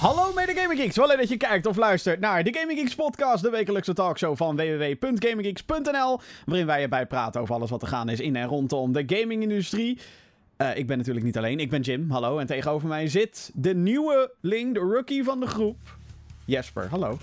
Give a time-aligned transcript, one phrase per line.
[0.00, 2.94] Hallo mede Gaming Geeks, wel leuk dat je kijkt of luistert naar de Gaming Geeks
[2.94, 8.08] podcast, de wekelijkse talkshow van www.gaminggeeks.nl, waarin wij erbij praten over alles wat er gaan
[8.08, 9.98] is in en rondom de gamingindustrie.
[10.58, 13.74] Uh, ik ben natuurlijk niet alleen, ik ben Jim, hallo, en tegenover mij zit de
[13.74, 15.78] nieuwe Ling, de rookie van de groep,
[16.44, 17.18] Jesper, hallo.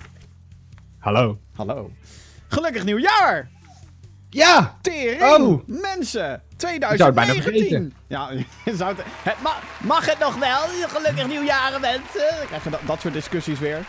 [0.98, 1.38] Hallo.
[1.55, 1.91] Hallo.
[2.48, 3.57] Gelukkig nieuwjaar!
[4.30, 4.78] Ja!
[4.82, 5.21] Tering!
[5.21, 5.62] Oh.
[5.66, 6.41] Mensen!
[6.57, 7.52] zou het bijna 2019!
[7.54, 7.93] vergeten.
[8.07, 8.29] Ja,
[8.71, 10.88] je zou het, het ma- mag het nog wel?
[10.88, 12.36] Gelukkig nieuwjaren mensen!
[12.38, 13.86] Dan krijg je dat, dat soort discussies weer.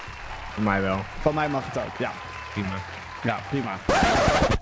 [0.52, 0.98] Voor mij wel.
[1.20, 2.12] Van mij mag het ook, ja.
[2.52, 2.74] Prima.
[3.22, 3.77] Ja, prima.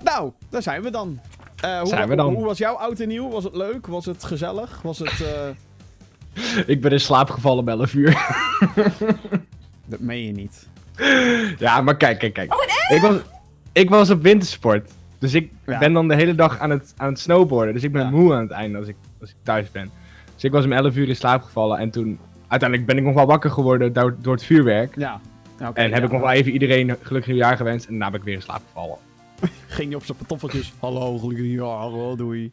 [0.02, 1.20] Nou, daar zijn we dan.
[1.60, 2.34] Eh, hoe, Zijn we dan.
[2.34, 3.30] Hoe, was jouw oud en nieuw?
[3.30, 3.86] Was het leuk?
[3.86, 4.80] Was het gezellig?
[4.82, 5.22] Was het...
[5.22, 8.10] eh, Ik ben in slaap gevallen om 11 uur.
[9.86, 10.66] Dat meen je niet.
[11.58, 12.54] ja, maar kijk, kijk, kijk.
[12.88, 13.16] ik, was,
[13.72, 14.90] ik was op wintersport.
[15.18, 15.78] Dus ik Ja.
[15.78, 17.74] ben dan de hele dag aan het, aan het snowboarden.
[17.74, 18.10] Dus ik ben Ja.
[18.10, 19.90] moe aan het einde als ik, als ik thuis ben.
[20.34, 21.78] Dus ik was om 11 uur in slaap gevallen.
[21.78, 22.18] En toen,
[22.48, 24.94] uiteindelijk ben ik nog wel wakker geworden door, door het vuurwerk.
[24.96, 25.20] Ja.
[25.74, 27.84] En heb ik nog wel even iedereen gelukkig nieuwjaar gewenst.
[27.86, 28.96] En daarna ben ik weer in slaap gevallen.
[29.66, 30.72] Ging je op zijn pantoffeltjes.
[30.78, 31.76] Hallo, gelukkig nieuwjaar.
[31.78, 32.52] Hallo, doei.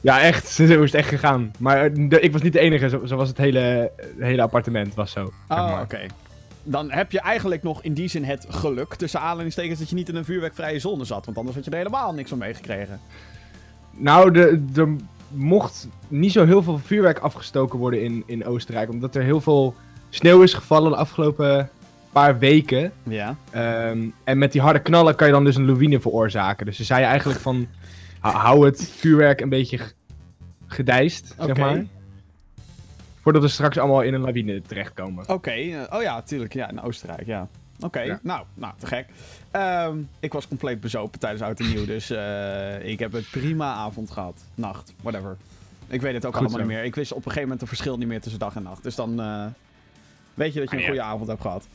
[0.00, 0.46] Ja, echt.
[0.52, 1.50] Zo is het echt gegaan.
[1.58, 2.88] Maar eh, de- ik was niet de enige.
[2.88, 5.32] Zo, zo was het hele, het hele appartement was zo.
[5.48, 5.82] zeg Oh, maar.
[5.82, 6.00] oké.
[6.64, 10.08] Dan heb je eigenlijk nog in die zin het geluk, tussen aanhalingstekens, dat je niet
[10.08, 11.24] in een vuurwerkvrije zone zat.
[11.24, 13.00] Want anders had je er helemaal niks van meegekregen.
[13.90, 14.88] Nou, de- er
[15.28, 18.90] mocht niet zo heel veel vuurwerk afgestoken worden in, in Oostenrijk.
[18.90, 19.74] Omdat er heel veel
[20.10, 21.68] sneeuw is gevallen de afgelopen
[22.12, 22.92] paar weken.
[23.02, 23.36] Ja.
[23.50, 26.66] Ehm, en met die harde knallen kan je dan dus een lawine veroorzaken.
[26.66, 27.66] Dus ze zeiden eigenlijk van...
[28.20, 29.78] hou- het vuurwerk een beetje
[30.66, 31.84] gedijst, zeg maar.
[33.24, 35.28] Voordat we straks allemaal in een lawine terechtkomen.
[35.28, 36.52] Oké, eh, oh ja, tuurlijk.
[36.52, 37.48] Ja, in Oostenrijk, ja.
[37.80, 38.18] Oké, Ja.
[38.22, 39.06] nou, nou, te gek.
[39.50, 43.72] Ehm, ik was compleet bezopen tijdens Oud en Nieuw, dus eh, ik heb een prima
[43.74, 44.44] avond gehad.
[44.54, 45.36] Nacht, whatever.
[45.88, 46.66] Ik weet het ook Goed allemaal zo.
[46.66, 46.84] niet meer.
[46.84, 48.82] Ik wist op een gegeven moment een verschil niet meer tussen dag en nacht.
[48.82, 49.46] Dus dan eh,
[50.34, 50.86] weet je dat je Ah, een ja.
[50.86, 51.66] goede avond hebt gehad.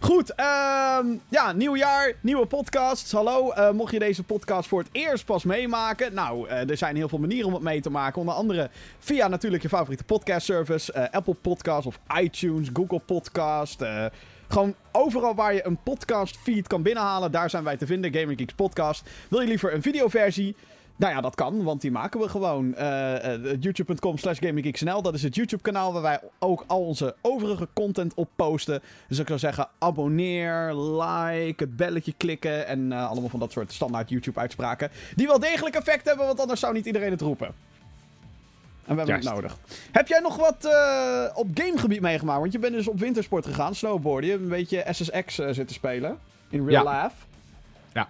[0.00, 3.12] Goed, ehm, ja, nieuw jaar, nieuwe podcasts.
[3.12, 6.14] Hallo, eh, mocht je deze podcast voor het eerst pas meemaken.
[6.14, 8.20] Nou, eh, er zijn heel veel manieren om het mee te maken.
[8.20, 10.92] Onder andere via natuurlijk je favoriete podcast service.
[10.92, 13.84] eh, Apple Podcasts of iTunes, Google Podcast.
[14.48, 17.32] gewoon overal waar je een podcast feed kan binnenhalen.
[17.32, 19.10] Daar zijn wij te vinden, Gaming Geeks Podcast.
[19.28, 20.56] Wil je liever een videoversie?
[20.98, 22.74] Nou ja, dat kan, want die maken we gewoon.
[22.74, 25.02] eh eh, YouTube.com slash GamingGeeksNL.
[25.02, 28.82] Dat is het YouTube kanaal waar wij ook al onze overige content op posten.
[29.08, 32.66] Dus ik zou zeggen, abonneer, like, het belletje klikken.
[32.66, 34.90] En eh, allemaal van dat soort standaard YouTube uitspraken.
[35.16, 37.46] Die wel degelijk effect hebben, want anders zou niet iedereen het roepen.
[37.46, 37.54] En
[38.96, 39.24] we hebben Juist.
[39.28, 39.58] het nodig.
[39.92, 40.64] Heb jij nog wat
[41.34, 42.40] op gamegebied meegemaakt?
[42.40, 44.24] Want je bent dus op wintersport gegaan, snowboarden.
[44.24, 46.18] Je hebt een beetje SSX zitten spelen.
[46.48, 47.02] In real Ja.
[47.02, 47.14] life.
[47.92, 48.08] Ja.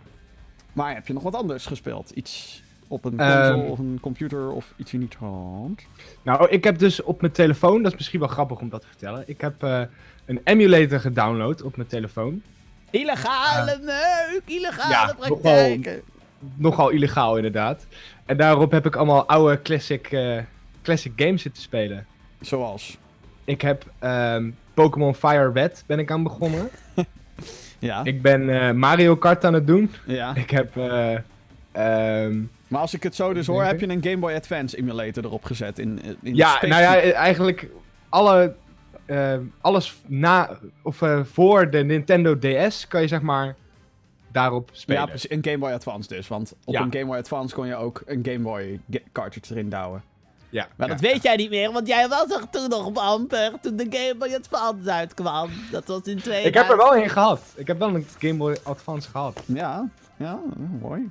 [0.73, 2.11] Maar heb je nog wat anders gespeeld?
[2.11, 3.51] Iets op een Ehm.
[3.53, 5.83] console of een computer of iets in die trant?
[6.23, 8.87] Nou, ik heb dus op mijn telefoon, dat is misschien wel grappig om dat te
[8.87, 9.23] vertellen.
[9.27, 9.81] Ik heb eh,
[10.25, 12.43] een emulator gedownload op mijn telefoon.
[12.91, 16.01] Illegale meuk, illegale Ja, praktijken.
[16.55, 17.87] Nogal illegaal inderdaad.
[18.27, 20.39] En daarop heb ik allemaal oude classic, eh,
[20.83, 22.07] classic games zitten spelen.
[22.41, 22.99] Zoals?
[23.45, 26.69] Ik heb ehm, Pokémon Fire Red ben ik aan begonnen.
[27.79, 28.05] Ja.
[28.05, 29.91] Ik ben eh, Mario Kart aan het doen.
[30.07, 30.35] ja.
[30.35, 30.77] Ik heb...
[31.73, 35.25] ehm, Maar als ik het zo dus hoor, heb je een Game Boy Advance emulator
[35.25, 35.79] erop gezet.
[35.79, 37.69] In, in ja, nou ja, eh, eigenlijk
[38.09, 38.55] alle,
[39.05, 43.55] eh, alles na, of, eh, voor de Nintendo DS kan je zeg maar
[44.33, 45.01] daarop spelen.
[45.01, 45.31] Ja, precies.
[45.31, 46.29] Een Game Boy Advance dus.
[46.29, 46.81] Want op Ja.
[46.81, 50.03] een Game Boy Advance kon je ook een Game Boy ge- cartridge erin douwen.
[50.49, 50.93] Ja, Maar ja.
[50.95, 53.87] dat weet jij niet meer, want jij was er toen nog op amper, toen de
[53.91, 55.51] Game Boy Advance uitkwam.
[55.71, 56.47] Dat was in 2000.
[56.47, 57.41] Ik heb er wel een gehad.
[57.57, 59.43] Ik heb wel een Game Boy Advance gehad.
[59.47, 60.41] Ja, ja,
[60.81, 61.11] mooi.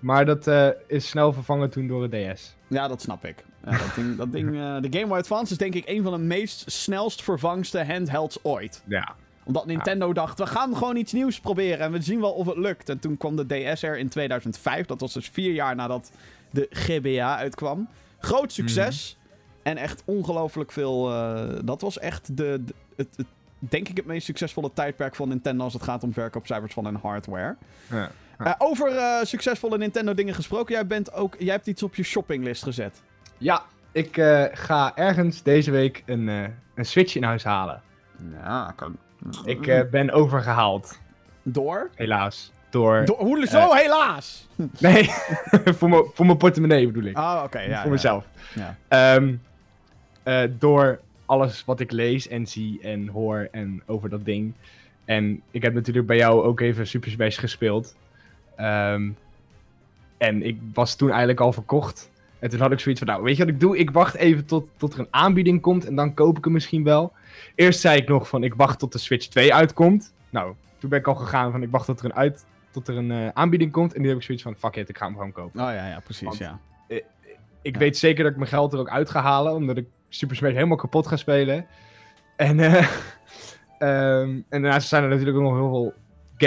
[0.00, 2.54] Maar dat eh, is snel vervangen toen door een DS.
[2.66, 3.44] Ja, dat snap ik.
[3.64, 6.12] Ja, dat ding, dat ding, eh, de Game Boy Advance is denk ik een van
[6.12, 8.82] de meest snelst vervangste handhelds ooit.
[8.86, 9.14] Ja.
[9.44, 12.56] Omdat Nintendo dacht, we gaan gewoon iets nieuws proberen en we zien wel of het
[12.56, 12.88] lukt.
[12.88, 14.86] En toen kwam de DS er in 2005.
[14.86, 16.10] Dat was dus vier jaar nadat
[16.50, 17.88] de GBA uitkwam.
[18.18, 19.16] Groot succes.
[19.62, 21.10] En echt ongelooflijk veel...
[21.12, 23.26] eh, dat was echt de, de- het, het,
[23.58, 25.64] denk ik het meest succesvolle tijdperk van Nintendo...
[25.64, 27.56] als het gaat om verkoopcijfers van hun hardware.
[27.90, 28.10] ja.
[28.44, 30.74] Eh, over eh, succesvolle Nintendo dingen gesproken.
[30.74, 33.02] Jij, bent ook, jij hebt iets op je shoppinglist gezet.
[33.38, 36.44] Ja, ik eh, ga ergens deze week een, eh,
[36.74, 37.82] een Switch in huis halen.
[38.42, 38.96] Ja, kan...
[39.44, 40.98] Ik ben overgehaald,
[41.42, 41.90] Door?
[41.94, 42.52] helaas.
[42.70, 43.04] Door...
[43.04, 44.48] Door hoe zo, helaas!
[44.78, 45.04] Nee,
[45.78, 47.16] voor mijn voor mijn portemonnee bedoel ik.
[47.16, 47.60] Ah, oké.
[47.60, 47.90] ja, voor ja.
[47.90, 48.24] mezelf.
[48.54, 48.76] Ja.
[48.88, 49.34] Ehm,
[50.22, 54.52] eh, door alles wat ik lees en zie en hoor en over dat ding.
[55.04, 57.96] En ik heb natuurlijk bij jou ook even Super Smash gespeeld.
[58.60, 59.10] Ehm,
[60.18, 62.10] en ik was toen eigenlijk al verkocht.
[62.38, 63.78] En toen had ik zoiets van, nou, weet je wat ik doe?
[63.78, 66.84] Ik wacht even tot, tot er een aanbieding komt en dan koop ik hem misschien
[66.84, 67.12] wel.
[67.54, 70.12] Eerst zei ik nog van, ik wacht tot de Switch 2 uitkomt.
[70.30, 72.96] Nou, toen ben ik al gegaan van, ik wacht tot er een, uit, tot er
[72.96, 73.94] een eh, aanbieding komt.
[73.94, 75.60] En nu heb ik zoiets van, fuck it, ik ga hem gewoon kopen.
[75.60, 76.58] Oh ja, ja, precies, Want- ja.
[77.62, 77.78] Ik Ja.
[77.78, 80.52] weet zeker dat ik mijn geld er ook uit ga halen, omdat ik Super Smash
[80.52, 81.66] helemaal kapot ga spelen.
[82.36, 82.80] En, ehm,
[83.78, 85.94] en daarnaast zijn er natuurlijk ook nog heel veel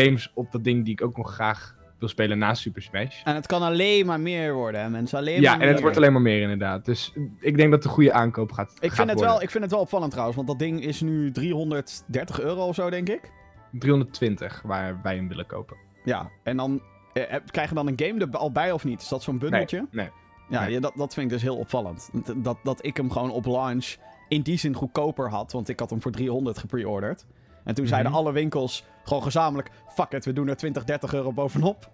[0.04, 3.23] games op dat ding die ik ook nog graag wil spelen naast Super Smash.
[3.23, 5.17] En het kan alleen maar meer worden, hè, mensen.
[5.17, 6.85] Alleen Ja, maar en het wordt alleen maar meer inderdaad.
[6.85, 9.33] Dus ik denk dat het een goede aankoop gaat, Ik gaat vind, het worden.
[9.33, 12.75] wel, ik vind het wel opvallend trouwens, want dat ding is nu 330 euro of
[12.75, 13.31] zo, denk ik.
[13.71, 15.77] 320 waar wij hem willen kopen.
[16.03, 16.81] Ja, en dan
[17.13, 19.01] eh, heb- krijg je dan een game er al bij of niet?
[19.01, 19.88] Is dat zo'n bundeltje?
[19.91, 20.09] Nee.
[20.50, 20.71] Ja, nee.
[20.71, 22.09] ja, dat, dat vind ik dus heel opvallend.
[22.25, 23.95] Dat- Dat, dat ik hem gewoon op launch
[24.27, 27.25] in die zin goedkoper had, want ik had hem voor 300 gepreorderd.
[27.63, 28.19] En toen zeiden Mhm.
[28.19, 31.89] alle winkels gewoon gezamenlijk: fuck it, we doen er 20, 30 euro bovenop.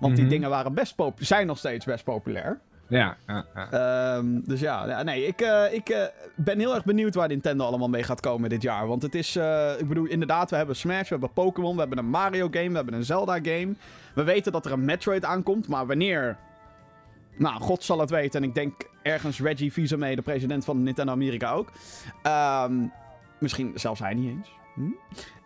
[0.00, 0.32] Want die Mhm.
[0.32, 2.60] dingen waren best zijn nog steeds best populair.
[2.88, 3.70] Ja, ja, ja.
[3.70, 6.02] Ehm, dus ja, ja, nee, ik, eh, ik eh,
[6.36, 8.86] ben heel erg benieuwd waar Nintendo allemaal mee gaat komen dit jaar.
[8.86, 11.98] Want het is, eh, ik bedoel, inderdaad, we hebben Smash, we hebben Pokémon, we hebben
[11.98, 13.74] een Mario game, we hebben een Zelda game.
[14.14, 16.36] We weten dat er een Metroid aankomt, maar wanneer?
[17.36, 18.42] Nou, God zal het weten.
[18.42, 21.72] En ik denk ergens Reggie Fils-Aimé, de president van Nintendo Amerika ook.
[22.22, 22.74] Ehm,
[23.40, 24.48] misschien zelfs hij niet eens.
[24.78, 24.90] Hm?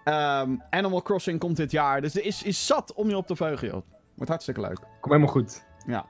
[0.05, 3.37] Ehm, Animal Crossing komt dit jaar, dus er is, is zat om je op te
[3.37, 3.82] veugen, joh.
[4.14, 4.79] Wordt hartstikke leuk.
[5.00, 5.64] Kom helemaal goed.
[5.87, 6.06] Ja.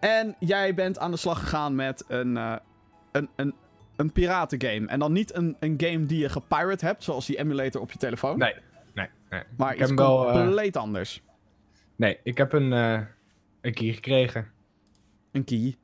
[0.00, 2.56] En jij bent aan de slag gegaan met een, eh,
[3.12, 3.54] een, een,
[3.96, 4.86] een piratengame.
[4.86, 7.98] En dan niet een, een game die je gepirate hebt, zoals die emulator op je
[7.98, 8.38] telefoon.
[8.38, 8.54] Nee,
[8.94, 9.42] nee, nee.
[9.56, 11.22] maar ik iets heb wel, eh, compleet anders.
[11.96, 13.00] Nee, ik heb een, eh
[13.60, 14.50] een key gekregen.
[15.32, 15.76] Een key.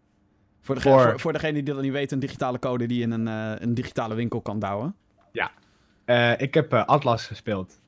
[0.60, 3.10] Voor, degene, Voor- voor, voor degene die dat niet weet, een digitale code die in
[3.10, 3.26] een,
[3.62, 4.94] een digitale winkel kan douwen.
[6.06, 7.80] Eh, ik heb eh, Atlas gespeeld.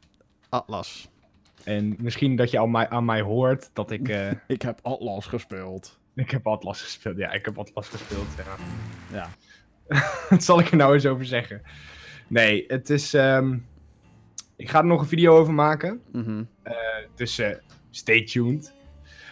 [0.48, 1.08] Atlas.
[1.64, 4.08] En misschien dat je aan mij, aan mij hoort dat ik...
[4.08, 5.98] eh, Ik heb Atlas gespeeld.
[6.14, 7.16] ik heb Atlas gespeeld.
[7.16, 8.26] Ja, ik heb Atlas gespeeld.
[8.36, 8.56] Ja.
[9.18, 9.28] Ja.
[10.30, 11.62] Wat zal ik er nou eens over zeggen?
[12.26, 13.14] Nee, het is...
[13.14, 13.58] ehm,
[14.56, 16.02] ik ga er nog een video over maken.
[16.12, 16.44] Mhm.
[17.14, 17.40] Dus
[17.90, 18.74] stay tuned.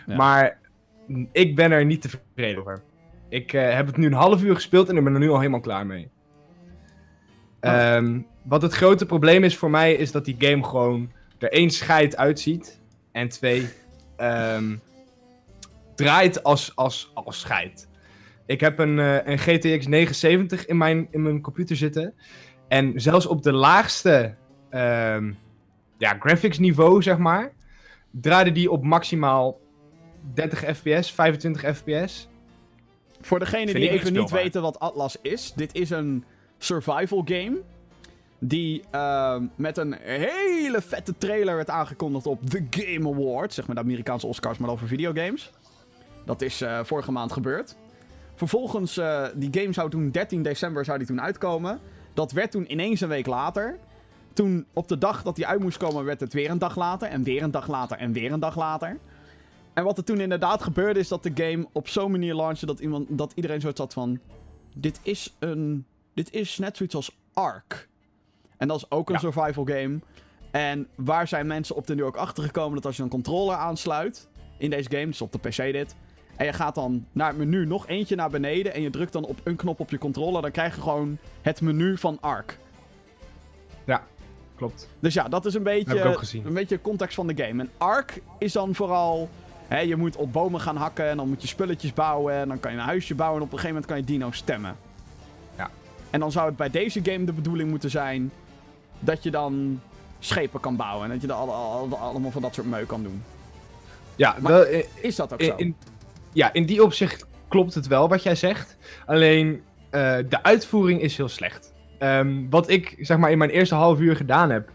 [0.07, 0.17] Ja.
[0.17, 0.59] Maar
[1.07, 2.83] mm, ik ben er niet tevreden over.
[3.29, 5.61] Ik heb het nu een half uur gespeeld en ik ben er nu al helemaal
[5.61, 6.11] klaar mee.
[7.61, 7.71] Oh.
[7.71, 11.71] Ehm, wat het grote probleem is voor mij, is dat die game gewoon er één
[11.71, 12.81] scheid uitziet.
[13.13, 13.69] En twee,
[14.17, 14.77] ehm,
[15.95, 17.89] draait als, als, als scheid.
[18.47, 22.15] Ik heb een, eh, een GTX 970 in mijn, in mijn computer zitten.
[22.69, 24.35] En zelfs op de laagste
[24.71, 25.33] ehm,
[25.99, 27.53] ja, graphics niveau, zeg maar,
[28.11, 29.61] draaide die op maximaal
[30.35, 32.29] 30 fps, 25 fps.
[33.21, 36.25] Voor degene Vind die even niet weten wat Atlas is, dit is een
[36.59, 37.61] survival game.
[38.39, 43.55] Die ehm, met een hele vette trailer werd aangekondigd op The Game Awards.
[43.55, 45.53] Zeg maar de Amerikaanse Oscars, maar voor videogames.
[46.25, 47.77] Dat is eh, vorige maand gebeurd.
[48.35, 51.81] Vervolgens, eh, die game zou toen 13 december zou die toen uitkomen.
[52.15, 53.79] Dat werd toen ineens een week later.
[54.33, 57.09] Toen op de dag dat die uit moest komen, werd het weer een dag later.
[57.09, 57.97] En weer een dag later.
[57.97, 58.99] En weer een dag later.
[59.73, 62.81] En wat er toen inderdaad gebeurde, is dat de game op zo'n manier launchte dat,
[62.81, 64.19] iemand, dat iedereen zoiets had van.
[64.75, 65.87] Dit is een.
[66.17, 67.89] Dit is net zoiets als Ark.
[68.57, 69.21] En dat is ook een Ja.
[69.21, 69.99] survival game.
[70.51, 73.57] En waar zijn mensen op de nu ook achter gekomen dat als je een controller
[73.57, 74.29] aansluit
[74.59, 75.95] in deze game, dus op de PC dit.
[76.37, 79.25] En je gaat dan naar het menu nog eentje naar beneden en je drukt dan
[79.25, 82.59] op een knop op je controller, dan krijg je gewoon het menu van Ark.
[84.57, 84.89] Klopt.
[85.01, 86.47] Dus ja, dat is een Heb ik beetje, ook gezien.
[86.47, 87.63] een beetje context van de game.
[87.63, 89.29] En Ark is dan vooral...
[89.69, 92.35] Hè, je moet op bomen gaan hakken en dan moet je spulletjes bouwen.
[92.35, 94.37] En dan kan je een huisje bouwen en op een gegeven moment kan je dino's
[94.37, 94.77] stemmen.
[96.17, 98.31] En dan zou het bij deze game de bedoeling moeten zijn...
[98.99, 99.81] dat je dan
[100.19, 101.05] schepen kan bouwen.
[101.05, 103.23] En dat je al- allemaal van dat soort meuk kan doen.
[104.15, 105.55] Ja, Maar- wel, eh, Is dat ook zo?
[105.57, 105.77] in,
[106.33, 108.77] ja, in die opzicht klopt het wel wat jij zegt.
[109.07, 111.73] Alleen eh, de uitvoering is heel slecht.
[111.99, 114.71] Ehm, wat ik zeg maar in mijn eerste half uur gedaan heb,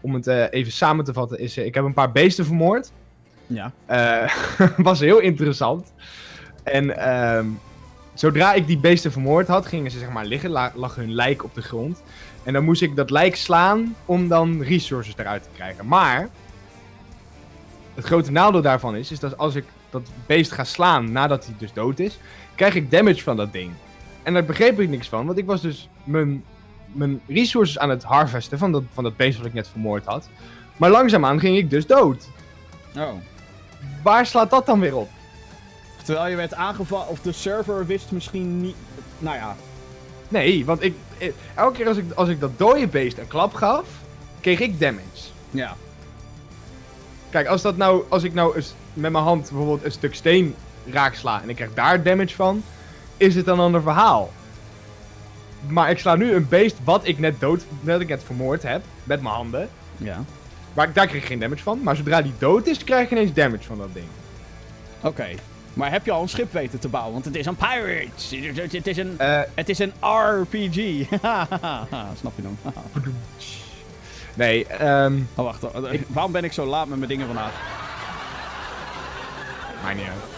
[0.00, 2.92] om het eh, even samen te vatten, is: ik heb een paar beesten vermoord.
[3.46, 3.72] Ja.
[4.76, 5.92] Was heel interessant.
[6.62, 7.46] En ehm,
[8.22, 11.44] zodra ik die beesten vermoord had, gingen ze zeg maar liggen, la- lag hun lijk
[11.44, 12.02] op de grond.
[12.42, 15.86] En dan moest ik dat lijk slaan om dan resources eruit te krijgen.
[15.86, 16.28] Maar
[17.94, 21.54] het grote nadeel daarvan is, is dat als ik dat beest ga slaan nadat hij
[21.58, 22.18] dus dood is,
[22.54, 23.70] krijg ik damage van dat ding.
[24.22, 26.44] En daar begreep ik niks van, want ik was dus mijn,
[26.92, 30.28] mijn resources aan het harvesten van dat, van dat beest wat ik net vermoord had.
[30.76, 32.28] Maar langzaamaan ging ik dus dood.
[32.96, 33.12] Oh.
[34.02, 35.08] Waar slaat dat dan weer op?
[36.02, 37.08] Terwijl je werd aangevallen...
[37.08, 38.76] Of de server wist misschien niet...
[39.18, 39.56] Nou ja.
[40.28, 43.54] Nee, want ik, ik- elke keer als ik, als ik dat dode beest een klap
[43.54, 43.84] gaf,
[44.40, 45.02] kreeg ik damage.
[45.50, 45.76] Ja.
[47.30, 50.54] Kijk, als, dat nou, als ik nou eens met mijn hand bijvoorbeeld een stuk steen
[50.90, 52.62] raak sla en ik krijg daar damage van,
[53.16, 54.30] is het een ander verhaal.
[55.66, 58.82] Maar ik sla nu een beest wat ik net dood, dat ik net vermoord heb,
[59.04, 59.68] met mijn handen.
[59.96, 60.24] Ja.
[60.74, 61.80] Maar daar krijg ik geen damage van.
[61.82, 64.06] Maar zodra die dood is, krijg ik ineens damage van dat ding.
[65.00, 65.28] Oké.
[65.74, 67.12] Maar heb je al een schip weten te bouwen?
[67.12, 68.30] Want het is een Pirates.
[68.72, 69.92] Het is een, Eh, het is een
[70.40, 70.76] RPG.
[72.20, 72.56] Snap je dan?
[74.34, 75.64] nee, ehm, Oh, wacht.
[75.64, 77.52] oh, Waarom ben ik zo laat met mijn dingen vandaag?
[79.82, 80.30] maakt niet uit.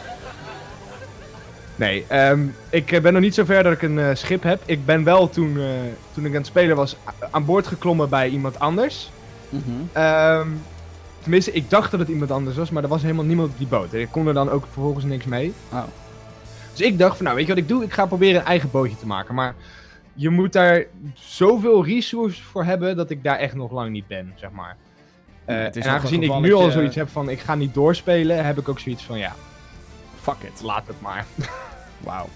[1.76, 4.62] Nee, ehm, ik eh, ben nog niet zo ver dat ik een eh, schip heb.
[4.64, 5.58] Ik ben wel toen,
[6.14, 6.96] toen ik aan het spelen was,
[7.30, 9.10] aan boord geklommen bij iemand anders.
[9.92, 10.48] Ehm,
[11.24, 13.66] tenminste, ik dacht dat het iemand anders was, maar er was helemaal niemand op die
[13.66, 13.92] boot.
[13.92, 15.52] En ik kon er dan ook vervolgens niks mee.
[15.72, 15.82] Oh.
[16.70, 17.84] Dus ik dacht van, nou, weet je wat ik doe?
[17.84, 19.34] Ik ga proberen een eigen bootje te maken.
[19.34, 19.54] Maar
[20.14, 24.32] je moet daar zoveel resources voor hebben dat ik daar echt nog lang niet ben,
[24.36, 24.76] zeg maar.
[25.46, 28.58] Ja, is en aangezien ik nu al zoiets heb van, ik ga niet doorspelen, heb
[28.58, 29.34] ik ook zoiets van, ja,
[30.20, 30.60] Fuck it.
[30.62, 31.26] laat het maar.
[32.00, 32.28] Wauw.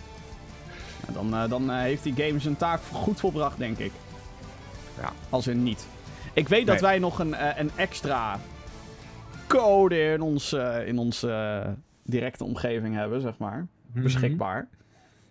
[1.12, 3.92] Dan eh, dan eh, heeft die game zijn taak goed volbracht, denk ik.
[5.00, 5.12] Ja.
[5.30, 5.86] Als in niet.
[6.32, 8.40] Ik weet dat wij nog een, een extra
[9.48, 11.72] code in ons, eh, in onze eh,
[12.04, 13.66] directe omgeving hebben, zeg maar.
[13.92, 14.02] Mhm.
[14.02, 14.68] Beschikbaar.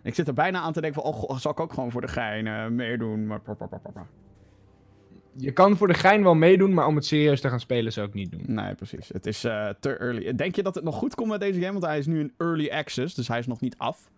[0.02, 2.08] Ik zit er bijna aan te denken van, oh, zal ik ook gewoon voor de
[2.08, 3.28] gein eh, meedoen?
[3.28, 3.42] Maar.
[5.34, 8.08] Je kan voor de gein wel meedoen, maar om het serieus te gaan spelen zou
[8.08, 8.44] ik niet doen.
[8.46, 9.10] Nee, precies.
[9.14, 9.40] Het is
[9.80, 10.36] te early.
[10.36, 11.72] Denk je dat het nog goed komt met deze game?
[11.72, 14.10] Want hij is nu in early access, dus hij is nog niet af.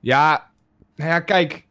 [0.00, 0.50] Ja,
[0.94, 1.66] nou ja, kijk.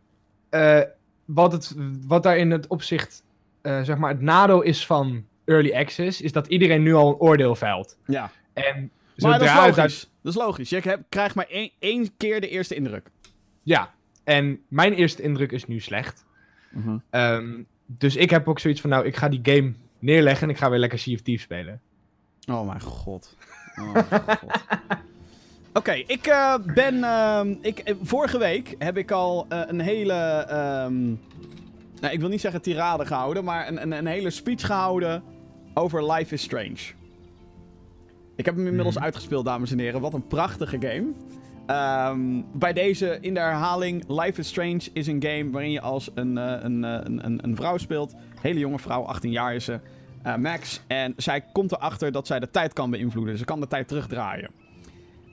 [1.25, 1.75] wat, het,
[2.08, 3.24] wat daar in het opzicht,
[3.62, 7.56] zeg maar, het nadeel is van early access, is dat iedereen nu al een oordeel
[7.56, 7.98] veilt.
[8.06, 8.32] Ja.
[8.54, 10.10] En Maar dat is logisch.
[10.22, 10.70] Dat is logisch.
[10.70, 13.10] Je hebt- krijgt maar één, één keer de eerste indruk.
[13.64, 16.25] Ja, en mijn eerste indruk is nu slecht.
[17.10, 20.58] Ehm, dus ik heb ook zoiets van, nou, ik ga die game neerleggen en ik
[20.60, 21.82] ga weer lekker Sea of Thieves spelen.
[22.52, 23.36] Oh mijn god.
[23.82, 24.64] Oh mijn god.
[25.74, 27.04] Oké, ik eh, ben.
[27.04, 30.14] ehm, ik, eh, vorige week heb ik al eh, een hele.
[30.50, 31.06] ehm,
[32.02, 35.24] nou, ik wil niet zeggen tirade gehouden, maar een, een, een hele speech gehouden
[35.75, 36.94] over Life is Strange.
[38.36, 39.03] Ik heb hem inmiddels Mhm.
[39.03, 40.01] uitgespeeld, dames en heren.
[40.01, 41.05] Wat een prachtige game.
[41.65, 46.10] Ehm, bij deze in de herhaling: Life is Strange is een game waarin je als
[46.13, 48.13] een, eh, een, eh, een, een, een vrouw speelt.
[48.41, 49.79] Hele jonge vrouw, 18 jaar is ze.
[50.24, 50.82] eh, Max.
[50.88, 53.38] En zij komt erachter dat zij de tijd kan beïnvloeden.
[53.38, 54.50] Ze kan de tijd terugdraaien.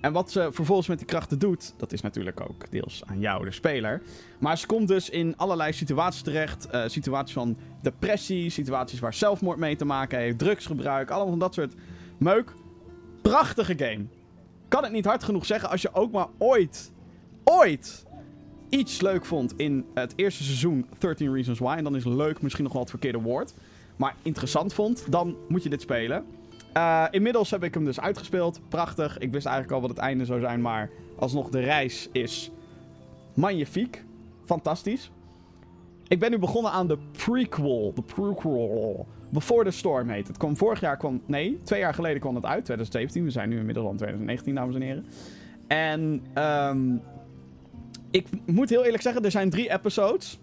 [0.02, 3.44] En wat ze vervolgens met die krachten doet, dat is natuurlijk ook deels aan jou,
[3.44, 4.02] de speler.
[4.38, 6.66] Maar ze komt dus in allerlei situaties terecht.
[6.66, 11.54] eh, situaties van depressie, situaties waar zelfmoord mee te maken heeft, drugsgebruik, allemaal van dat
[11.54, 11.74] soort
[12.18, 12.52] meuk.
[13.20, 14.04] Prachtige game.
[14.68, 16.92] Kan het niet hard genoeg zeggen als je ook maar ooit,
[17.44, 18.06] ooit
[18.68, 21.74] iets leuk vond in het eerste seizoen 13 Reasons Why.
[21.76, 23.54] En dan is leuk misschien nog wel het verkeerde woord.
[23.96, 26.24] Maar interessant vond, dan moet je dit spelen.
[26.72, 28.60] Eh, inmiddels heb ik hem dus uitgespeeld.
[28.68, 29.18] Prachtig.
[29.18, 32.50] Ik wist eigenlijk al wat het einde zou zijn, maar alsnog de reis is
[33.34, 34.04] magnifiek.
[34.44, 35.10] Fantastisch.
[36.08, 37.92] Ik ben nu begonnen aan de prequel.
[37.94, 39.06] De prequel.
[39.28, 40.36] Before the Storm heet het.
[40.36, 42.64] Kwam vorig jaar, kwam, nee, twee jaar geleden kwam het uit.
[42.64, 43.24] 2017.
[43.24, 45.06] We zijn nu inmiddels al in 2019, dames en heren.
[45.66, 46.96] En ehm,
[48.10, 50.38] ik moet heel eerlijk zeggen, er zijn drie episodes.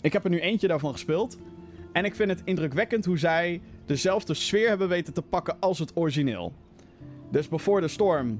[0.00, 1.38] Ik heb er nu eentje daarvan gespeeld.
[1.92, 5.90] En ik vind het indrukwekkend hoe zij dezelfde sfeer hebben weten te pakken als het
[5.94, 6.52] origineel.
[7.30, 8.38] Dus Before the Storm,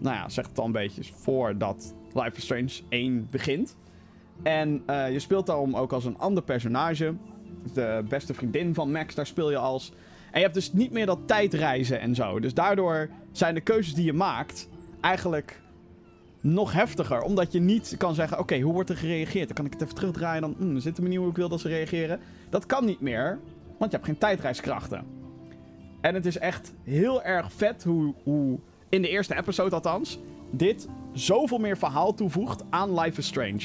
[0.00, 3.76] nou ja, zegt het al een beetje voordat Life is Strange 1 begint.
[4.42, 7.14] En eh, je speelt daarom ook als een ander personage.
[7.72, 9.92] De beste vriendin van Max, daar speel je als.
[10.30, 12.40] En je hebt dus niet meer dat tijdreizen en zo.
[12.40, 14.68] Dus daardoor zijn de keuzes die je maakt
[15.00, 15.60] eigenlijk
[16.40, 17.22] nog heftiger.
[17.22, 19.46] Omdat je niet kan zeggen, oké, hoe wordt er gereageerd?
[19.46, 20.40] Dan kan ik het even terugdraaien.
[20.40, 22.20] Dan hmm, zit de manier hoe ik wil dat ze reageren.
[22.50, 23.38] Dat kan niet meer,
[23.78, 25.04] want je hebt geen tijdreiskrachten.
[26.00, 30.18] En het is echt heel erg vet hoe, hoe in de eerste episode althans,
[30.50, 33.62] dit zoveel meer verhaal toevoegt aan Life is Strange.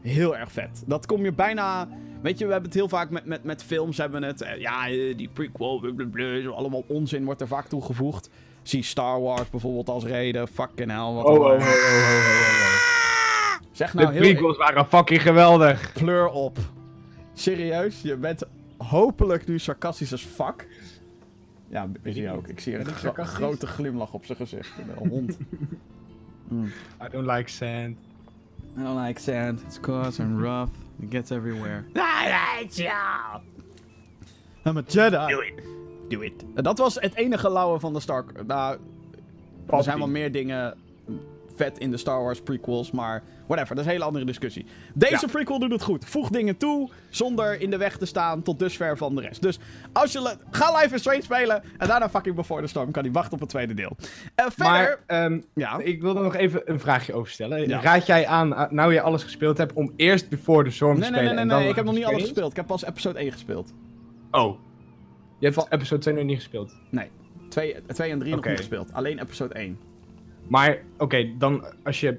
[0.00, 0.82] Heel erg vet.
[0.86, 1.88] Dat kom je bijna...
[2.22, 4.42] Weet je, we hebben het heel vaak met, met, met films hebben we het.
[4.42, 8.30] eh, ja, eh, die prequel, blablabla, allemaal onzin wordt er vaak toegevoegd.
[8.62, 10.48] Zie Star Wars bijvoorbeeld als reden.
[10.48, 11.12] Fucking hell.
[11.12, 12.86] Wat Oh, oh, oh, oh, oh, oh, oh.
[13.72, 14.22] Zeg nou De heel...
[14.22, 15.92] prequels waren fucking geweldig.
[15.92, 16.58] Pleur op.
[17.32, 18.46] Serieus, je bent
[18.78, 20.68] hopelijk nu sarcastisch als fuck.
[21.68, 22.48] Ja, is hij ook.
[22.48, 24.72] Ik zie een gro- grote glimlach op zijn gezicht.
[24.78, 25.36] Een hond.
[26.48, 26.64] Mm.
[27.02, 27.96] I don't like sand.
[28.78, 29.62] I don't like sand.
[29.62, 30.70] It's coarse and rough.
[31.00, 31.84] It gets everywhere.
[31.96, 33.40] I hate you!
[34.64, 35.26] I'm a Jedi.
[35.26, 35.62] Do it.
[36.08, 36.44] Do it.
[36.64, 38.46] Dat was het enige lauwe van de Stark.
[38.46, 38.78] Nou,
[39.66, 40.76] er zijn wel meer dingen
[41.56, 44.66] vet in de Star Wars prequels, maar whatever, dat is een hele andere discussie.
[44.94, 45.32] Deze Ja.
[45.32, 46.04] prequel doet het goed.
[46.04, 49.42] Voeg dingen toe, zonder in de weg te staan tot dusver van de rest.
[49.42, 49.58] Dus
[49.92, 50.36] als je...
[50.50, 53.40] Ga Life is Strange spelen, en daarna fucking Before the Storm kan hij wachten op
[53.40, 53.96] het tweede deel.
[54.34, 54.64] En verder...
[54.64, 55.78] Maar ehm, ja.
[55.78, 57.68] ik wil er nog even een vraagje over stellen.
[57.68, 57.80] Ja.
[57.80, 61.10] Raad jij aan, nou je alles gespeeld hebt, om eerst Before the Storm Nee, te
[61.10, 62.50] nee, spelen nee, nee, dan nee, ik heb nog niet alles gespeeld.
[62.50, 63.74] Ik heb pas episode 1 gespeeld.
[64.30, 64.58] Oh.
[65.38, 66.72] Je hebt episode 2 nog niet gespeeld.
[67.48, 68.48] 2, 2 en 3 nog Oké.
[68.48, 68.92] niet gespeeld.
[68.92, 69.78] Alleen episode 1.
[70.48, 72.16] Maar, oké, dan als je...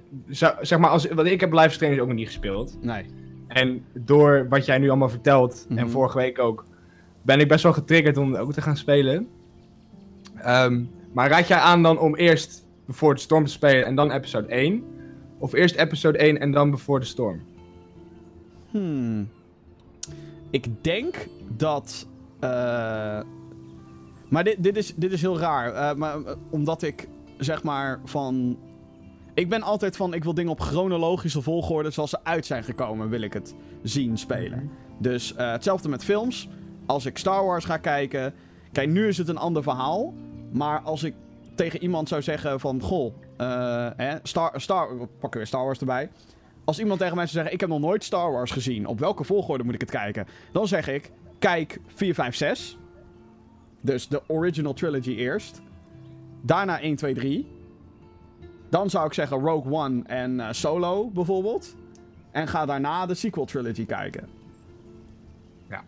[0.62, 2.77] Zeg maar, als, want ik heb is Strange ook nog niet gespeeld.
[2.81, 3.05] Nee.
[3.48, 5.77] En door wat jij nu allemaal vertelt, Mhm.
[5.77, 6.65] en vorige week ook,
[7.22, 9.27] ben ik best wel getriggerd om ook te gaan spelen.
[10.36, 14.12] Ehm, maar raad jij aan dan om eerst Before the Storm te spelen en dan
[14.12, 14.84] episode 1?
[15.38, 17.41] Of eerst episode 1 en dan Before the Storm?
[18.72, 19.29] Hmm.
[20.50, 21.15] Ik denk
[21.57, 22.07] dat.
[22.39, 23.19] eh,
[24.29, 25.74] maar dit, dit, is, dit is heel raar.
[25.74, 27.07] eh, maar, eh, omdat ik
[27.38, 28.58] zeg maar van.
[29.34, 30.13] Ik ben altijd van.
[30.13, 31.89] Ik wil dingen op chronologische volgorde.
[31.89, 34.72] Zoals ze uit zijn gekomen, wil ik het zien spelen.
[35.00, 36.50] Dus eh, hetzelfde met films.
[36.86, 38.34] Als ik Star Wars ga kijken.
[38.72, 40.13] Kijk, nu is het een ander verhaal.
[40.51, 41.13] Maar als ik
[41.56, 42.82] tegen iemand zou zeggen van.
[42.82, 46.10] Goh, eh, hè, Star, Star, we pakken weer Star Wars erbij.
[46.65, 48.86] Als iemand tegen mij zou zeggen: Ik heb nog nooit Star Wars gezien.
[48.86, 50.27] Op welke volgorde moet ik het kijken?
[50.51, 52.77] Dan zeg ik: Kijk 4, 5, 6.
[53.82, 55.62] Dus de original trilogy eerst.
[56.48, 57.48] Daarna 1, 2, 3.
[58.70, 61.75] Dan zou ik zeggen Rogue One en eh, Solo bijvoorbeeld.
[62.32, 64.27] En ga daarna de sequel trilogy kijken.
[65.70, 65.84] Ja.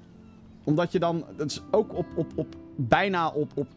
[0.63, 1.25] Omdat je dan.
[1.37, 3.67] Dat is ook op, op, op bijna op, op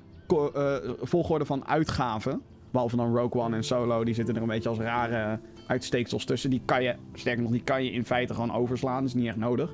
[0.57, 2.43] eh, volgorde van uitgaven.
[2.71, 4.05] Behalve dan Rogue One en Solo.
[4.05, 6.51] Die zitten er een beetje als rare uitsteeksels tussen.
[6.51, 8.99] Die kan je, sterker nog, die kan je in feite gewoon overslaan.
[8.99, 9.71] Dat is niet echt nodig.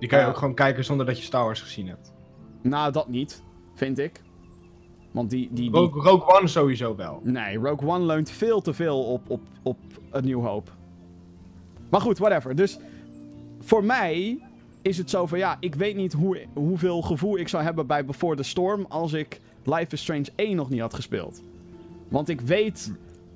[0.00, 0.30] Die kan je Ja.
[0.30, 2.12] ook gewoon kijken zonder dat je Star Wars gezien hebt.
[2.62, 3.42] Nou, dat niet,
[3.74, 4.20] vind ik.
[5.18, 5.48] Want die.
[5.50, 5.80] die, die...
[5.80, 7.20] Rogue, Rogue One sowieso wel.
[7.22, 9.76] Nee, Rogue One leunt veel te veel op, op, op
[10.10, 10.72] een nieuw hoop.
[11.88, 12.56] Maar goed, whatever.
[12.56, 12.78] Dus
[13.60, 14.38] voor mij
[14.82, 18.04] is het zo van ja, ik weet niet hoe, hoeveel gevoel ik zou hebben bij
[18.04, 21.42] Before the Storm als ik Life is Strange 1 nog niet had gespeeld.
[22.08, 22.92] Want ik weet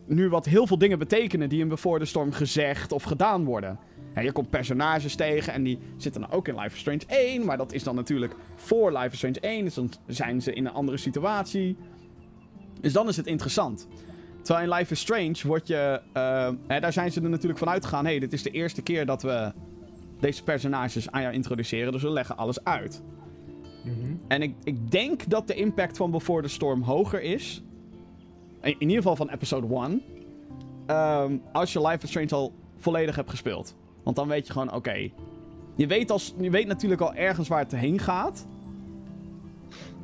[0.06, 3.78] nu wat heel veel dingen betekenen die in Before the Storm gezegd of gedaan worden.
[4.20, 7.56] Je komt personages tegen en die zitten dan ook in Life is Strange 1, maar
[7.56, 10.72] dat is dan natuurlijk voor Life is Strange 1, dus dan zijn ze in een
[10.72, 11.76] andere situatie.
[12.80, 13.88] Dus dan is het interessant.
[14.42, 16.00] Terwijl in Life is Strange word je.
[16.12, 18.04] eh, hè, daar zijn ze er natuurlijk van uitgegaan.
[18.04, 19.52] Hé, hey, dit is de eerste keer dat we
[20.20, 21.92] deze personages aan jou introduceren.
[21.92, 23.02] Dus we leggen alles uit.
[23.84, 24.14] Mhm.
[24.28, 27.62] En ik, ik denk dat de impact van Before the Storm hoger is.
[28.62, 30.02] In, in ieder geval van episode 1.
[30.86, 33.74] ehm, als je Life is Strange al volledig hebt gespeeld.
[34.02, 35.10] Want dan weet je gewoon, oké.
[35.74, 38.46] je, weet als- je weet natuurlijk al ergens waar het heen gaat.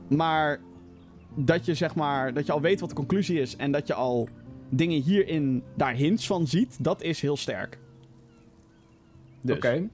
[0.09, 0.61] Maar
[1.35, 2.35] dat je zeg maar.
[2.35, 3.57] Dat je al weet wat de conclusie is.
[3.57, 4.29] En dat je al
[4.69, 6.85] dingen hierin daar hints van ziet.
[6.85, 7.79] Dat is heel sterk.
[9.41, 9.89] Dus, Oké.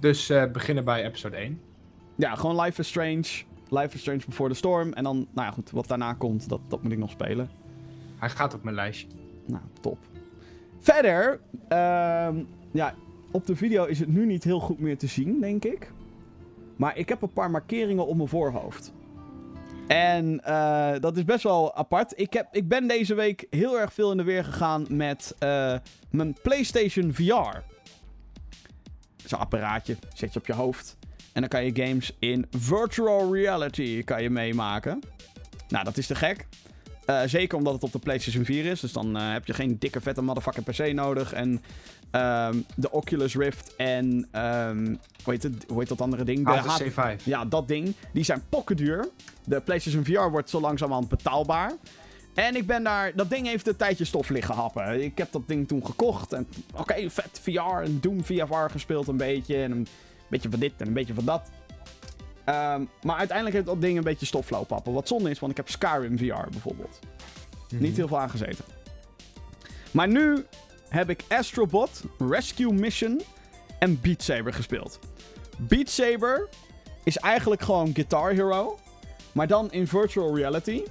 [0.00, 1.60] Dus eh, beginnen bij episode 1.
[2.16, 3.24] Ja, gewoon Life is Strange.
[3.68, 4.92] Life is Strange Before the Storm.
[4.92, 7.50] En dan, nou ja, goed, wat daarna komt, dat, dat moet ik nog spelen.
[8.18, 9.06] Hij gaat op mijn lijstje.
[9.46, 9.98] Nou, top.
[10.78, 12.94] Verder, ehm, ja,
[13.30, 15.92] op de video is het nu niet heel goed meer te zien, denk ik.
[16.76, 18.92] Maar ik heb een paar markeringen op mijn voorhoofd.
[19.86, 22.12] En eh, dat is best wel apart.
[22.16, 25.76] Ik, heb, ik ben deze week heel erg veel in de weer gegaan met eh,
[26.10, 27.58] mijn PlayStation VR.
[29.24, 30.96] Zo'n apparaatje, zet je op je hoofd.
[31.32, 35.00] En dan kan je games in virtual reality kan je meemaken.
[35.68, 36.46] Nou, dat is te gek.
[37.06, 38.80] Eh, zeker omdat het op de PlayStation 4 is.
[38.80, 41.32] Dus dan heb je geen dikke vette motherfucking PC nodig.
[41.32, 41.62] En
[42.12, 44.28] ehm, de Oculus Rift en...
[44.30, 44.86] ehm,
[45.24, 46.46] hoe, heet het, hoe heet dat andere ding?
[46.46, 47.24] De HTC 5.
[47.24, 47.94] ja, dat ding.
[48.12, 49.08] Die zijn pokkenduur.
[49.44, 51.72] De PlayStation VR wordt zo langzamerhand betaalbaar.
[52.34, 53.12] En ik ben daar...
[53.16, 55.02] Dat ding heeft een tijdje stof liggen happen.
[55.02, 56.32] Ik heb dat ding toen gekocht.
[56.32, 57.82] En oké, vet VR.
[57.82, 59.56] En Doom VR gespeeld een beetje.
[59.56, 59.86] En een
[60.28, 61.50] beetje van dit en een beetje van dat.
[62.44, 64.92] Ehm, maar uiteindelijk heeft dat ding een beetje stof lopen happen.
[64.92, 66.98] Wat zonde is, want ik heb Skyrim VR bijvoorbeeld.
[67.70, 67.82] Mhm.
[67.82, 68.64] Niet heel veel aangezeten.
[69.90, 70.44] Maar nu
[70.92, 73.20] heb ik Astrobot, Rescue Mission
[73.78, 74.98] en Beat Saber gespeeld.
[75.58, 76.48] Beat Saber
[77.02, 78.78] is eigenlijk gewoon Guitar Hero,
[79.32, 80.82] maar dan in virtual reality.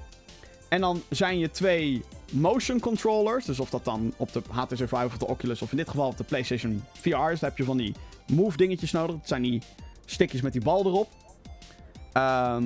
[0.70, 5.06] En dan zijn je twee motion controllers, dus of dat dan op de HTC Vive
[5.06, 7.64] of de Oculus, of in dit geval op de PlayStation VR is, dan heb je
[7.64, 7.96] van die
[8.28, 9.16] move dingetjes nodig.
[9.16, 9.62] Dat zijn die
[10.06, 11.10] stickjes met die bal erop.
[12.14, 12.64] Ehm,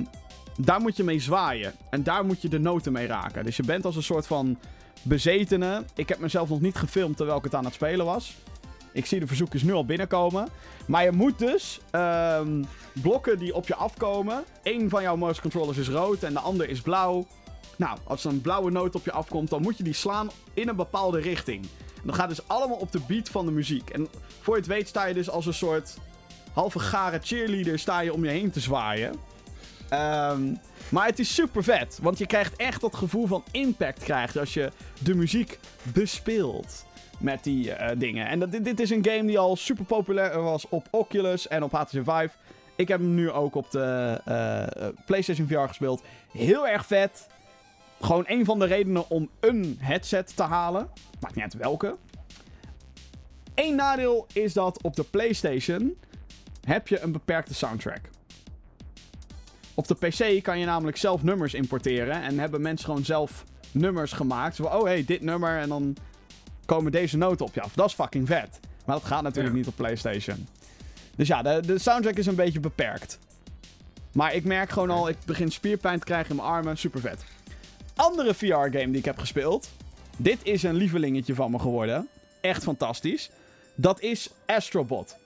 [0.56, 1.74] daar moet je mee zwaaien.
[1.90, 3.44] En daar moet je de noten mee raken.
[3.44, 4.58] Dus je bent als een soort van
[5.08, 5.84] bezetene.
[5.94, 8.36] Ik heb mezelf nog niet gefilmd terwijl ik het aan het spelen was.
[8.92, 10.48] Ik zie de verzoekjes nu al binnenkomen.
[10.86, 14.44] Maar je moet dus ehm, blokken die op je afkomen.
[14.62, 17.26] Eén van jouw mouse controllers is rood en de ander is blauw.
[17.76, 20.68] Nou, als er een blauwe noot op je afkomt, dan moet je die slaan in
[20.68, 21.66] een bepaalde richting.
[22.04, 23.90] Dan gaat dus allemaal op de beat van de muziek.
[23.90, 24.08] En
[24.40, 25.98] voor je het weet sta je dus als een soort
[26.52, 29.14] halve gare cheerleader sta je om je heen te zwaaien.
[29.88, 30.54] Ehm,
[30.88, 34.54] maar het is super vet, want je krijgt echt dat gevoel van impact krijgt als
[34.54, 34.70] je
[35.02, 36.84] de muziek bespeelt
[37.18, 38.26] met die eh, dingen.
[38.26, 41.72] En dit, dit is een game die al super populair was op Oculus en op
[41.72, 42.30] HTC Vive.
[42.76, 46.02] Ik heb hem nu ook op de eh, PlayStation VR gespeeld.
[46.32, 47.26] Heel erg vet.
[48.00, 50.88] Gewoon een van de redenen om een headset te halen.
[51.20, 51.96] Maakt niet uit welke.
[53.54, 55.96] Eén nadeel is dat op de PlayStation
[56.64, 58.00] heb je een beperkte soundtrack.
[59.76, 62.22] Op de PC kan je namelijk zelf nummers importeren.
[62.22, 64.56] En hebben mensen gewoon zelf nummers gemaakt.
[64.56, 65.58] Zo, oh hey, dit nummer.
[65.58, 65.96] En dan
[66.66, 67.72] komen deze noten op je af.
[67.74, 68.60] Dat is fucking vet.
[68.84, 69.58] Maar dat gaat natuurlijk Ja.
[69.60, 70.46] niet op PlayStation.
[71.16, 73.18] Dus ja, de, de soundtrack is een beetje beperkt.
[74.12, 76.78] Maar ik merk gewoon al, ik begin spierpijn te krijgen in mijn armen.
[76.78, 77.24] Super vet.
[77.94, 79.68] Andere VR-game die ik heb gespeeld.
[80.16, 82.08] Dit is een lievelingetje van me geworden.
[82.40, 83.30] Echt fantastisch.
[83.74, 85.16] Dat is Astrobot.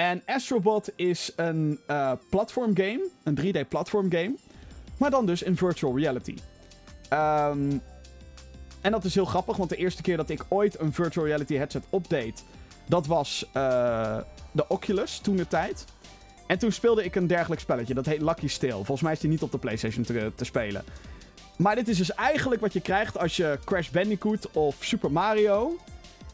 [0.00, 3.08] En Astrobot is een eh platform game.
[3.22, 4.34] Een 3D platform game.
[4.96, 6.34] Maar dan dus in virtual reality.
[7.08, 7.78] Ehm,
[8.80, 11.54] en dat is heel grappig, want de eerste keer dat ik ooit een virtual reality
[11.54, 12.42] headset update,
[12.86, 14.18] dat was eh,
[14.52, 15.84] de Oculus toen de tijd.
[16.46, 18.76] En toen speelde ik een dergelijk spelletje, dat heet Lucky Steel.
[18.76, 20.84] Volgens mij is die niet op de PlayStation te, te spelen.
[21.56, 25.76] Maar dit is dus eigenlijk wat je krijgt als je Crash Bandicoot of Super Mario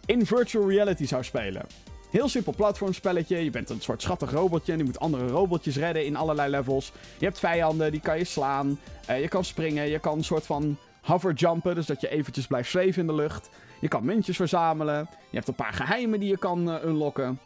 [0.05, 1.66] in virtual reality zou spelen.
[2.10, 3.44] Heel simpel platformspelletje.
[3.44, 6.92] Je bent een soort schattig robotje en die moet andere robotjes redden in allerlei levels.
[7.18, 8.78] Je hebt vijanden, die kan je slaan.
[9.06, 12.70] Eh, je kan springen, je kan een soort van hoverjumpen, dus dat je eventjes blijft
[12.70, 13.50] zweven in de lucht.
[13.80, 15.08] Je kan muntjes verzamelen.
[15.30, 17.38] Je hebt een paar geheimen die je kan eh, unlocken.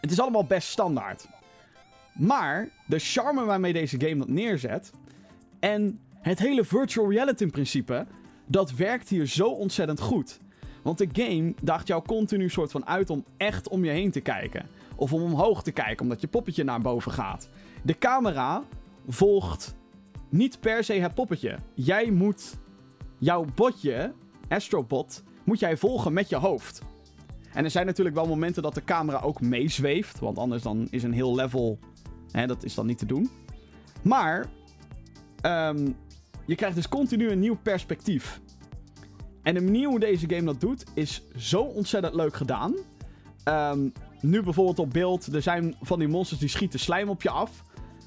[0.00, 1.26] Het is allemaal best standaard.
[2.12, 4.90] Maar de charme waarmee deze game dat neerzet
[5.60, 8.06] en het hele virtual reality principe,
[8.46, 10.40] dat werkt hier zo ontzettend goed.
[10.82, 14.20] Want de game daagt jou continu soort van uit om echt om je heen te
[14.20, 14.66] kijken.
[14.96, 17.48] Of om omhoog te kijken, omdat je poppetje naar boven gaat.
[17.82, 18.62] De camera
[19.08, 19.76] volgt
[20.28, 21.58] niet per se het poppetje.
[21.74, 22.58] Jij moet
[23.18, 24.12] jouw botje,
[24.48, 26.82] Astrobot, moet jij volgen met je hoofd.
[27.52, 30.18] En er zijn natuurlijk wel momenten dat de camera ook meezweeft.
[30.18, 31.78] Want anders dan is een heel level...
[32.30, 33.30] Hè, dat is dan niet te doen.
[34.02, 34.46] Maar...
[35.40, 35.90] ehm,
[36.46, 38.40] je krijgt dus continu een nieuw perspectief.
[39.48, 42.74] En de manier hoe deze game dat doet, is zo ontzettend leuk gedaan.
[43.44, 43.88] Ehm,
[44.20, 47.62] nu bijvoorbeeld op beeld, er zijn van die monsters die schieten slijm op je af.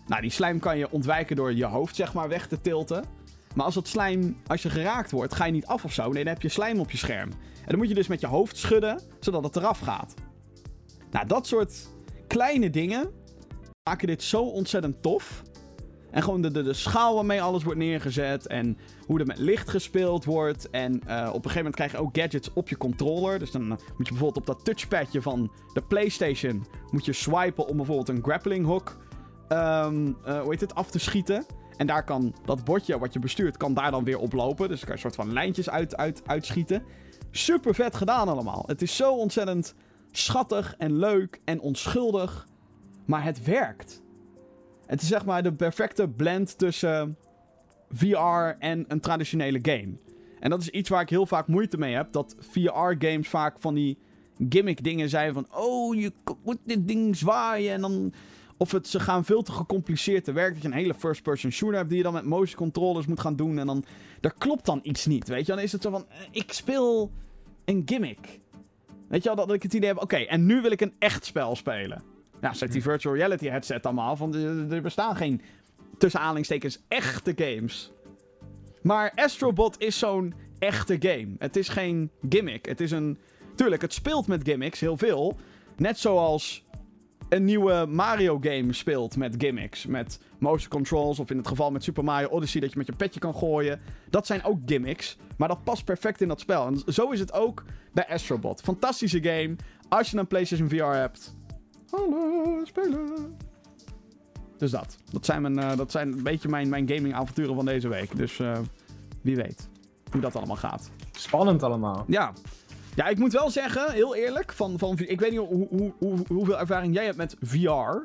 [0.08, 3.04] Nou, die slijm kan je ontwijken door je hoofd, zeg maar, weg te tilten.
[3.56, 6.04] Maar als dat slijm, als je geraakt wordt, ga je niet af of zo.
[6.12, 7.30] Nee, dan heb je slijm op je scherm.
[7.30, 10.13] En dan moet je dus met je hoofd schudden, zodat het eraf gaat.
[11.12, 11.88] Nou, dat soort
[12.27, 13.12] kleine dingen
[13.89, 15.43] maken dit zo ontzettend tof.
[16.12, 18.47] En gewoon de, de, de schaal waarmee alles wordt neergezet.
[18.47, 20.69] En hoe er met licht gespeeld wordt.
[20.69, 23.39] En eh, op een gegeven moment krijg je ook gadgets op je controller.
[23.39, 26.65] Dus dan eh, moet je bijvoorbeeld op dat touchpadje van de PlayStation.
[26.91, 28.97] Moet je swipen om bijvoorbeeld een grappling hook.
[29.47, 30.76] ehm, eh, hoe heet het?
[30.76, 31.45] Af te schieten.
[31.78, 34.67] En daar kan dat bordje wat je bestuurt, kan daar dan weer oplopen.
[34.67, 36.84] Dus dan kan je een soort van lijntjes uit, uit, uitschieten.
[37.32, 38.63] Super vet gedaan allemaal.
[38.67, 39.76] Het is zo ontzettend
[40.12, 42.47] schattig en leuk en onschuldig.
[43.06, 44.02] Maar het werkt.
[44.91, 47.17] Het is zeg maar de perfecte blend tussen
[47.91, 49.93] VR en een traditionele game.
[50.39, 52.12] En dat is iets waar ik heel vaak moeite mee heb.
[52.12, 53.97] Dat VR-games vaak van die
[54.49, 55.47] gimmick dingen zijn van...
[55.56, 56.12] Oh, je
[56.43, 58.13] moet dit ding zwaaien en dan...
[58.58, 60.54] Of het, ze gaan veel te gecompliceerd te werk.
[60.54, 63.36] Dat je een hele first-person shooter hebt die je dan met motion controllers moet gaan
[63.36, 63.58] doen.
[63.60, 63.84] En dan...
[64.19, 65.51] Daar klopt dan iets niet, weet je.
[65.51, 66.06] Dan is het zo van...
[66.10, 67.12] eh, Ik speel
[67.65, 68.39] een gimmick.
[69.08, 70.01] Weet je wel, dat ik het idee heb...
[70.01, 72.11] Oké, en nu wil ik een echt spel spelen.
[72.41, 74.19] Ja, zet die virtual reality headset af.
[74.19, 75.41] Want er er bestaan geen,
[75.97, 77.91] tussen aanhalingstekens, echte games.
[78.82, 81.27] Maar Astrobot is zo'n echte game.
[81.39, 82.65] Het is geen gimmick.
[82.65, 83.17] Het is een...
[83.56, 85.38] Tuurlijk, het speelt met gimmicks, heel veel.
[85.77, 86.65] Net zoals
[87.30, 89.86] een nieuwe Mario game speelt met gimmicks.
[89.86, 92.62] Met motion controls, of in het geval met Super Mario Odyssey...
[92.62, 93.80] dat je met je petje kan gooien.
[94.10, 95.17] Dat zijn ook gimmicks.
[95.38, 96.67] Maar dat past perfect in dat spel.
[96.67, 98.62] En zo is het ook bij Astrobot.
[98.62, 99.56] Fantastische game.
[99.89, 101.36] Als je een PlayStation VR hebt...
[101.91, 103.38] Hallo, spelen.
[104.58, 104.97] Dus dat.
[105.12, 108.17] Dat zijn, mijn, eh, dat zijn een beetje mijn, mijn gaming avonturen van deze week.
[108.17, 108.60] Dus eh,
[109.21, 109.69] wie weet
[110.12, 110.91] hoe dat allemaal gaat.
[111.12, 112.04] Spannend allemaal.
[112.08, 112.34] Ja.
[112.95, 116.19] Ja, ik moet wel zeggen, heel eerlijk, van, van, ik weet niet hoe, hoe, hoe,
[116.27, 118.04] hoeveel ervaring jij hebt met VR.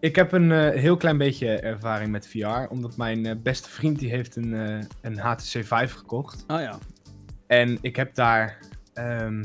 [0.00, 4.10] Ik heb een eh, heel klein beetje ervaring met VR, omdat mijn beste vriend die
[4.10, 4.52] heeft een,
[5.00, 6.44] een HTC Vive gekocht.
[6.48, 6.78] Oh ja.
[7.46, 8.58] En ik heb daar,
[8.94, 9.44] ehm,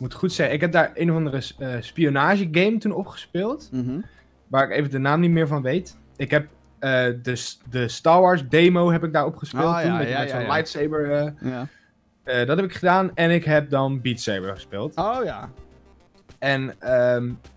[0.00, 4.00] moet goed zeggen, ik heb daar een of andere eh spionage game toen opgespeeld, Mhm.
[4.48, 5.96] waar ik even de naam niet meer van weet.
[6.16, 6.46] Ik heb
[6.78, 6.90] eh,
[7.22, 9.92] de, de Star Wars demo heb ik daarop gespeeld Ah, toen.
[9.92, 10.46] ja, ja, met zo'n ja.
[10.52, 11.10] lightsaber...
[11.12, 11.30] eh,
[12.24, 12.44] Ja.
[12.44, 13.10] dat heb ik gedaan.
[13.14, 14.96] En ik heb dan Beat Saber gespeeld.
[14.96, 15.50] Oh ja.
[16.38, 16.74] En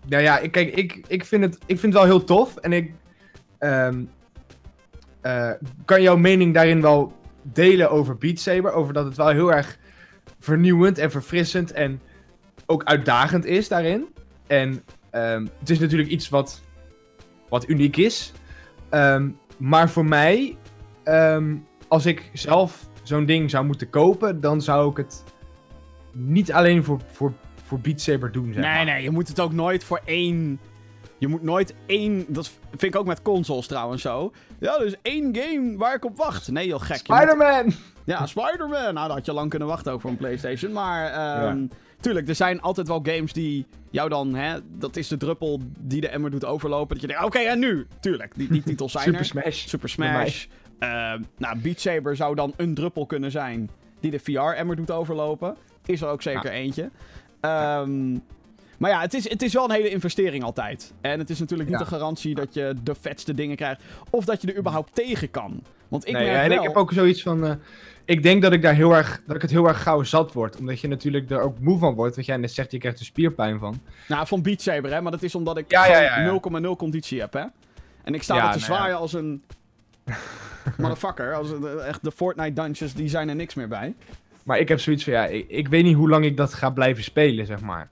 [0.06, 2.56] nou ja, ik, kijk, ik, ik, vind het, ik vind het wel heel tof.
[2.56, 2.92] En ik
[3.58, 4.02] ehm,
[5.20, 5.50] eh,
[5.84, 8.72] kan jouw mening daarin wel delen over Beat Saber.
[8.72, 9.78] Over dat het wel heel erg
[10.38, 12.00] vernieuwend en verfrissend en
[12.70, 14.06] ook uitdagend is daarin.
[14.46, 16.60] En ehm, het is natuurlijk iets wat,
[17.48, 18.32] wat uniek is.
[18.88, 20.56] Ehm, maar voor mij,
[21.04, 21.56] ehm,
[21.88, 25.24] als ik zelf zo'n ding zou moeten kopen, dan zou ik het
[26.12, 27.32] niet alleen voor, voor,
[27.64, 28.84] voor Beat Saber doen, zeg Nee, maar.
[28.84, 30.60] nee, je moet het ook nooit voor één.
[31.18, 32.24] Je moet nooit één.
[32.28, 34.32] Dat vind ik ook met consoles trouwens zo.
[34.60, 36.50] Ja, is één game waar ik op wacht.
[36.50, 37.08] Nee, joh, gek.
[37.08, 37.72] Moet- Spider-Man!
[38.04, 38.94] Ja, Spider-Man.
[38.94, 40.72] Nou, dat had je lang kunnen wachten ook voor een PlayStation.
[40.72, 41.12] Maar,
[42.00, 46.00] tuurlijk, er zijn altijd wel games die jou dan, hè, dat is de druppel die
[46.00, 46.88] de emmer doet overlopen.
[46.88, 47.86] Dat je denkt, oké, en nu?
[48.00, 49.26] Tuurlijk, die, die titels zijn Super er.
[49.26, 49.66] Smash.
[49.66, 50.46] Super Smash.
[50.78, 55.56] Ehm, nou, Beat Saber zou dan een druppel kunnen zijn die de VR-emmer doet overlopen.
[55.86, 56.90] Is er ook zeker eentje.
[57.40, 58.12] Ehm,
[58.78, 60.92] maar ja, het is, het is wel een hele investering altijd.
[61.00, 61.84] En het is natuurlijk niet Ja.
[61.84, 63.82] de garantie dat je de vetste dingen krijgt.
[64.10, 65.62] Of dat je er überhaupt tegen kan.
[65.88, 66.58] Want ik nee, merk en wel...
[66.58, 67.44] ik heb ook zoiets van.
[67.46, 67.54] eh,
[68.10, 69.22] ik denk dat ik daar heel erg.
[69.26, 70.56] dat ik het heel erg gauw zat word.
[70.56, 72.14] Omdat je natuurlijk er ook moe van wordt.
[72.14, 73.80] Want jij net zegt, je krijgt er spierpijn van.
[74.08, 75.00] Nou, van Beat Saber, hè.
[75.00, 76.38] Maar dat is omdat ik Ja, ja, ja, ja.
[76.42, 77.44] gewoon 0,0 conditie heb, hè.
[78.04, 79.42] En ik sta er te nou zwaaien als een...
[80.76, 81.34] motherfucker.
[81.34, 83.94] Als een, echt de Fortnite dungeons, die zijn er niks meer bij.
[84.42, 86.70] Maar ik heb zoiets van, ja, ik, ik weet niet hoe lang ik dat ga
[86.70, 87.90] blijven spelen, zeg maar.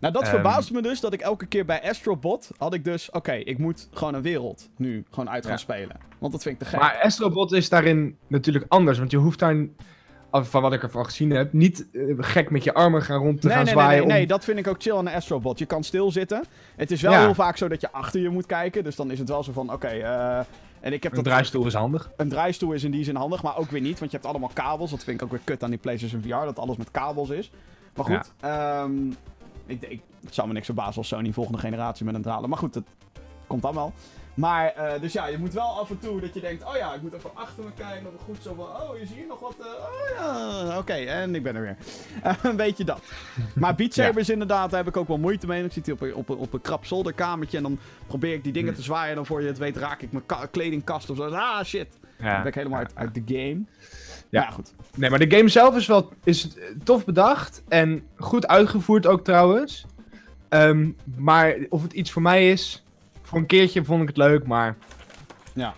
[0.00, 0.30] Nou, dat Ehm.
[0.32, 3.10] verbaast me dus dat ik elke keer bij Astrobot had ik dus...
[3.10, 5.58] Oké, ik moet gewoon een wereld nu gewoon uit gaan Ja.
[5.58, 5.96] spelen.
[6.18, 6.80] Want dat vind ik te gek.
[6.80, 8.98] Maar Astrobot is daarin natuurlijk anders.
[8.98, 9.56] Want je hoeft daar,
[10.30, 13.46] van wat ik ervan gezien heb, niet eh, gek met je armen gaan rond te
[13.46, 14.02] nee, gaan nee, nee, zwaaien.
[14.02, 15.58] nee, nee, om- dat vind ik ook chill aan de Astrobot.
[15.58, 16.44] Je kan stilzitten.
[16.76, 17.20] Het is wel Ja.
[17.20, 18.84] heel vaak zo dat je achter je moet kijken.
[18.84, 19.86] Dus dan is het wel zo van, oké...
[19.86, 20.38] eh,
[20.80, 22.10] en ik heb Een dat draaistoel is handig.
[22.16, 23.98] Een draaistoel is in die zin handig, maar ook weer niet.
[23.98, 24.90] Want je hebt allemaal kabels.
[24.90, 26.28] Dat vind ik ook weer kut aan die PlayStation VR.
[26.44, 27.50] Dat alles met kabels is.
[27.96, 28.92] Maar goed, ehm,
[29.66, 32.48] ik, ik, het zou me niks verbazen als Sony volgende generatie met een dralen.
[32.48, 32.86] Maar goed, het
[33.46, 33.92] komt dan wel.
[34.34, 36.64] Maar, eh, dus ja, je moet wel af en toe dat je denkt...
[36.64, 38.06] Oh ja, ik moet even achter me kijken.
[38.16, 38.64] Of goed zo van...
[38.64, 39.54] Oh, is hier nog wat...
[39.60, 40.92] eh, oh ja, oké.
[40.92, 41.76] en ik ben er weer.
[42.22, 43.02] Eh, een beetje dat.
[43.54, 44.70] Maar Beat Saber is inderdaad...
[44.70, 45.64] Daar heb ik ook wel moeite mee.
[45.64, 47.56] Ik zit hier op een, op een, op een krap zolderkamertje.
[47.56, 48.76] En dan probeer ik die dingen Hm.
[48.76, 49.08] te zwaaien.
[49.10, 51.28] En dan voor je het weet raak ik mijn ka- kledingkast of zo.
[51.28, 51.88] Ah, shit.
[52.18, 53.64] Dan ben ik helemaal uit, uit de game.
[54.28, 54.74] Ja, ja goed.
[54.94, 56.48] Nee, maar de game zelf is wel is
[56.84, 57.62] tof bedacht.
[57.68, 59.86] En goed uitgevoerd ook trouwens.
[60.48, 62.84] Ehm, maar of het iets voor mij is...
[63.22, 64.76] Voor een keertje vond ik het leuk, maar...
[65.54, 65.74] Ja.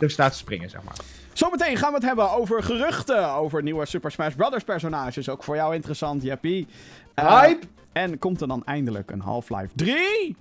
[0.00, 0.96] Er staat te springen, zeg maar.
[1.32, 4.64] Zometeen gaan we het hebben over geruchten over nieuwe Super Smash Bros.
[4.64, 5.28] personages.
[5.28, 6.66] Ook voor jou interessant, Jeppie.
[7.14, 7.66] Eh, Hype!
[7.92, 10.36] En komt er dan eindelijk een Half-Life 3?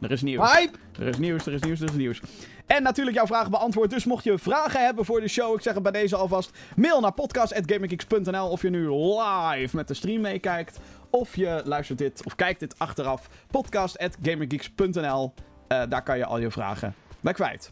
[0.00, 0.52] Er is nieuws.
[0.52, 0.78] Hype!
[0.98, 2.20] Er is nieuws, er is nieuws, er is nieuws.
[2.66, 3.90] En natuurlijk jouw vragen beantwoord.
[3.90, 6.50] Dus mocht je vragen hebben voor de show, ik zeg het bij deze alvast.
[6.76, 10.78] Mail naar podcast.gaminggeeks.nl of je nu live met de stream meekijkt.
[11.10, 13.28] Of je luistert dit of kijkt dit achteraf.
[13.50, 15.32] Podcast.gaminggeeks.nl
[15.68, 17.70] Eh, Daar kan je al je vragen bij kwijt.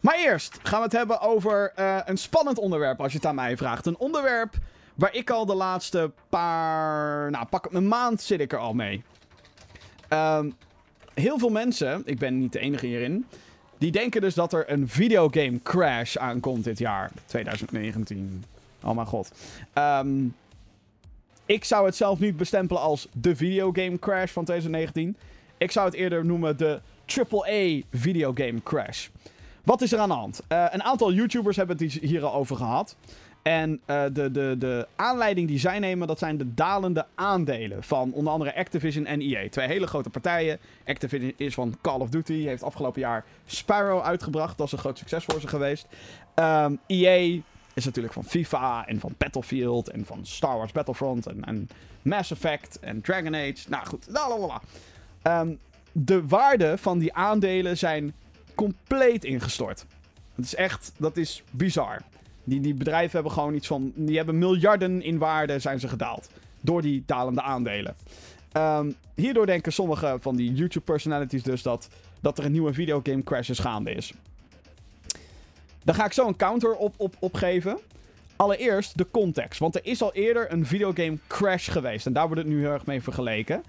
[0.00, 3.34] Maar eerst gaan we het hebben over eh, een spannend onderwerp als je het aan
[3.34, 3.86] mij vraagt.
[3.86, 4.54] Een onderwerp
[4.94, 7.30] waar ik al de laatste paar...
[7.30, 9.02] Nou, pak een maand zit ik er al mee.
[10.08, 10.50] Ehm
[11.14, 13.26] heel veel mensen, ik ben niet de enige hierin,
[13.78, 18.44] die denken dus dat er een videogame crash aankomt dit jaar, 2019.
[18.82, 19.32] Oh mijn god.
[19.72, 20.26] Ehm,
[21.46, 25.16] ik zou het zelf niet bestempelen als de videogame crash van 2019.
[25.58, 29.08] Ik zou het eerder noemen de AAA videogame crash.
[29.64, 30.42] Wat is er aan de hand?
[30.48, 32.96] Eh, een aantal YouTubers hebben het hier al over gehad.
[33.42, 38.12] En eh, de, de, de aanleiding die zij nemen, dat zijn de dalende aandelen van
[38.12, 39.48] onder andere Activision en EA.
[39.48, 40.58] Twee hele grote partijen.
[40.84, 44.58] Activision is van Call of Duty, heeft afgelopen jaar Spyro uitgebracht.
[44.58, 45.86] Dat is een groot succes voor ze geweest.
[46.34, 47.40] Ehm, EA
[47.74, 51.68] is natuurlijk van FIFA en van Battlefield en van Star Wars Battlefront en, en
[52.02, 53.68] Mass Effect en Dragon Age.
[53.68, 54.60] Nou goed, lalalala.
[55.22, 55.54] Ehm,
[55.92, 58.14] de waarde van die aandelen zijn
[58.54, 59.84] compleet ingestort.
[60.34, 62.00] Het is echt, dat is bizar.
[62.48, 66.28] Die, die bedrijven hebben gewoon iets van, die hebben miljarden in waarde zijn ze gedaald.
[66.60, 67.96] Door die dalende aandelen.
[68.52, 71.88] Ehm, hierdoor denken sommige van die YouTube personalities dus dat,
[72.20, 74.12] dat er een nieuwe videogame crash gaande is.
[75.84, 77.78] Daar ga ik zo een counter op, op, op geven.
[78.36, 79.58] Allereerst de context.
[79.60, 82.06] Want er is al eerder een videogame crash geweest.
[82.06, 83.62] En daar wordt het nu heel erg mee vergeleken.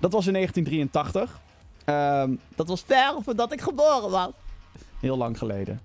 [0.00, 1.40] Dat was in 1983.
[1.84, 4.30] Ehm, dat was ver voordat ik geboren was.
[5.00, 5.80] Heel lang geleden.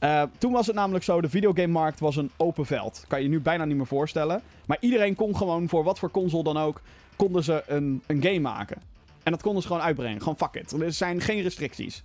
[0.00, 3.04] Eh, toen was het namelijk zo, de videogamemarkt was een open veld.
[3.08, 4.42] Kan je je nu bijna niet meer voorstellen.
[4.66, 6.80] Maar iedereen kon gewoon, voor wat voor console dan ook,
[7.16, 8.76] konden ze een, een game maken.
[9.22, 10.18] En dat konden ze gewoon uitbrengen.
[10.18, 10.72] Gewoon fuck it.
[10.72, 12.02] Er zijn geen restricties.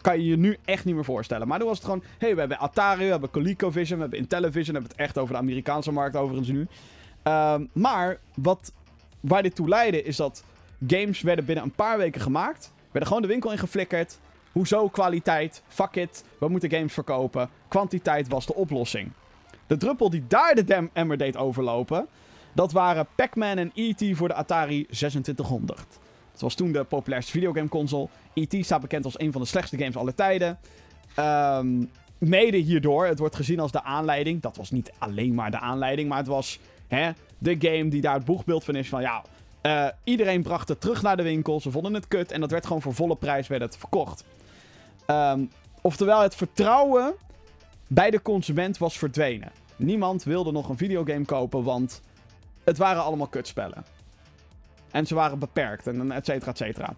[0.00, 1.48] kan je je nu echt niet meer voorstellen.
[1.48, 4.74] Maar toen was het gewoon, hey, we hebben Atari, we hebben ColecoVision, we hebben Intellivision,
[4.74, 6.66] we hebben het echt over de Amerikaanse markt overigens nu.
[7.22, 8.72] Ehm, maar wat,
[9.20, 10.44] waar dit toe leidde is dat
[10.86, 14.18] games werden binnen een paar weken gemaakt, werden gewoon de winkel ingeflikkerd.
[14.56, 15.62] Hoezo kwaliteit?
[15.68, 17.48] Fuck it, we moeten games verkopen.
[17.68, 19.10] Kwantiteit was de oplossing.
[19.66, 22.06] De druppel die daar de dam emmer deed overlopen,
[22.52, 24.16] dat waren Pac-Man en E.T.
[24.16, 25.78] voor de Atari 2600.
[26.32, 28.08] Het was toen de populairste videogameconsole.
[28.34, 28.64] E.T.
[28.64, 30.58] staat bekend als een van de slechtste games aller tijden.
[31.14, 31.84] Ehm,
[32.18, 34.42] mede hierdoor, het wordt gezien als de aanleiding.
[34.42, 38.14] Dat was niet alleen maar de aanleiding, maar het was hè, de game die daar
[38.14, 38.88] het boegbeeld van is.
[38.88, 39.22] Van ja,
[39.60, 41.60] eh, iedereen bracht het terug naar de winkel.
[41.60, 44.24] Ze vonden het kut en dat werd gewoon voor volle prijs werd verkocht.
[45.06, 45.44] Ehm,
[45.80, 47.14] oftewel, het vertrouwen
[47.88, 49.52] bij de consument was verdwenen.
[49.76, 52.02] Niemand wilde nog een videogame kopen, want
[52.64, 53.84] het waren allemaal kutspellen.
[54.90, 56.94] En ze waren beperkt, en et cetera, et cetera.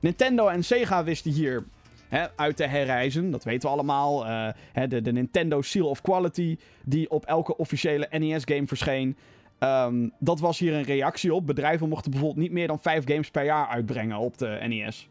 [0.00, 1.64] Nintendo en Sega wisten hier
[2.08, 3.30] hè, uit te herreizen.
[3.30, 4.26] Dat weten we allemaal.
[4.26, 9.16] Uh, hè, de, de, Nintendo Seal of Quality, die op elke officiële NES-game verscheen.
[9.58, 11.46] Um, dat was hier een reactie op.
[11.46, 15.08] Bedrijven mochten bijvoorbeeld niet meer dan vijf games per jaar uitbrengen op de NES.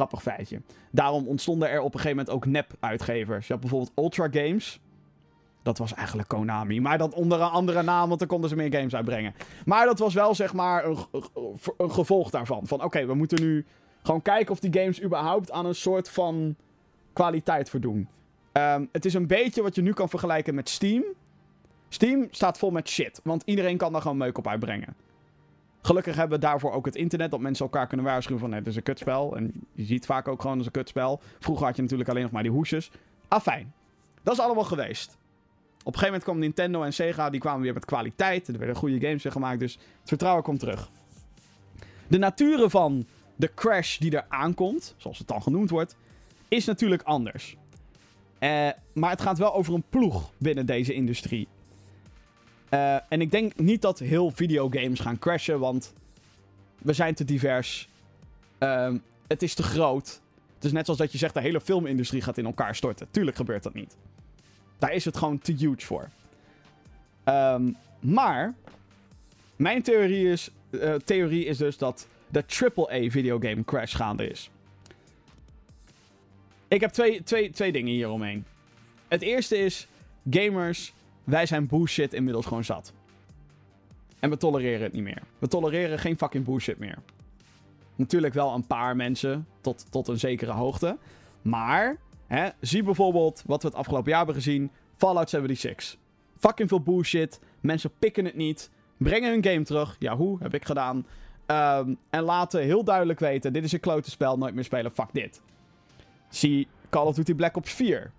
[0.00, 0.62] Grappig feitje.
[0.90, 3.46] Daarom ontstonden er op een gegeven moment ook nep-uitgevers.
[3.46, 4.80] Je had bijvoorbeeld Ultra Games.
[5.62, 6.80] Dat was eigenlijk Konami.
[6.80, 9.34] Maar dat onder een andere naam, want dan konden ze meer games uitbrengen.
[9.64, 10.96] Maar dat was wel zeg maar een,
[11.76, 12.66] een gevolg daarvan.
[12.66, 13.66] Van oké, we moeten nu
[14.02, 16.56] gewoon kijken of die games überhaupt aan een soort van
[17.12, 18.08] kwaliteit voldoen.
[18.52, 21.04] Um, het is een beetje wat je nu kan vergelijken met Steam.
[21.88, 24.96] Steam staat vol met shit, want iedereen kan daar gewoon meuk op uitbrengen.
[25.82, 28.76] Gelukkig hebben we daarvoor ook het internet, dat mensen elkaar kunnen waarschuwen van het is
[28.76, 29.36] een kutspel.
[29.36, 31.20] En je ziet vaak ook gewoon als een kutspel.
[31.38, 32.90] Vroeger had je natuurlijk alleen nog maar die hoesjes.
[33.28, 33.72] Afijn.
[34.22, 35.18] Dat is allemaal geweest.
[35.80, 38.48] Op een gegeven moment kwam Nintendo en Sega, die kwamen weer met kwaliteit.
[38.48, 40.90] Er werden goede games gemaakt, dus het vertrouwen komt terug.
[42.06, 45.96] De naturen van de crash die er aankomt, zoals het dan genoemd wordt,
[46.48, 47.56] is natuurlijk anders.
[48.40, 51.48] Uh, maar het gaat wel over een ploeg binnen deze industrie.
[52.70, 55.94] Uh, en ik denk niet dat heel videogames gaan crashen, want
[56.78, 57.88] we zijn te divers.
[58.58, 58.94] Uh,
[59.26, 60.20] het is te groot.
[60.54, 63.06] Het is net zoals dat je zegt, de hele filmindustrie gaat in elkaar storten.
[63.10, 63.96] Tuurlijk gebeurt dat niet.
[64.78, 66.08] Daar is het gewoon te huge voor.
[67.24, 68.54] Um, maar,
[69.56, 74.50] mijn theorie is, uh, theorie is dus dat de AAA videogame crash gaande is.
[76.68, 78.44] Ik heb twee, twee, twee dingen hieromheen.
[79.08, 79.86] Het eerste is,
[80.30, 80.92] gamers,
[81.30, 82.92] wij zijn bullshit inmiddels gewoon zat.
[84.18, 85.22] En we tolereren het niet meer.
[85.38, 86.98] We tolereren geen fucking bullshit meer.
[87.96, 90.98] Natuurlijk wel een paar mensen, tot, tot een zekere hoogte.
[91.42, 91.98] Maar
[92.30, 92.48] Hè?
[92.60, 95.96] Zie bijvoorbeeld wat we het afgelopen jaar hebben gezien: Fallout 76.
[96.38, 97.40] Fucking veel bullshit.
[97.60, 98.70] Mensen pikken het niet.
[98.96, 99.96] Brengen hun game terug.
[99.98, 100.38] Ja, hoe?
[100.40, 101.06] Heb ik gedaan.
[101.46, 105.08] Um, en laten heel duidelijk weten: dit is een klote spel, nooit meer spelen, fuck
[105.12, 105.42] dit.
[106.28, 108.12] Zie Call of Duty Black Ops 4.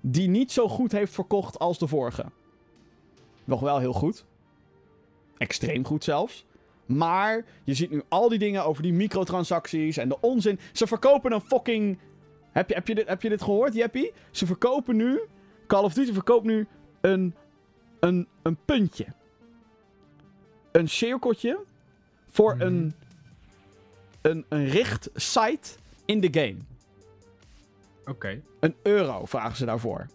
[0.00, 2.24] Die niet zo goed heeft verkocht als de vorige.
[3.44, 4.24] Nog wel heel goed.
[5.38, 6.44] Extreem goed zelfs.
[6.86, 10.58] Maar je ziet nu al die dingen over die microtransacties en de onzin.
[10.72, 11.98] Ze verkopen een fucking
[12.52, 14.12] heb je, heb je, dit, heb je dit gehoord, Jeppie?
[14.30, 15.20] Ze verkopen nu...
[15.66, 16.66] Call of Duty verkoopt nu
[17.00, 17.34] een,
[18.00, 19.06] een, een puntje.
[20.72, 21.58] Een cirkeltje
[22.30, 22.62] voor Mhm.
[22.66, 22.94] een,
[24.20, 25.70] een, een richt site
[26.04, 26.56] in de game.
[28.10, 28.40] Oké.
[28.60, 30.06] Een euro vragen ze daarvoor.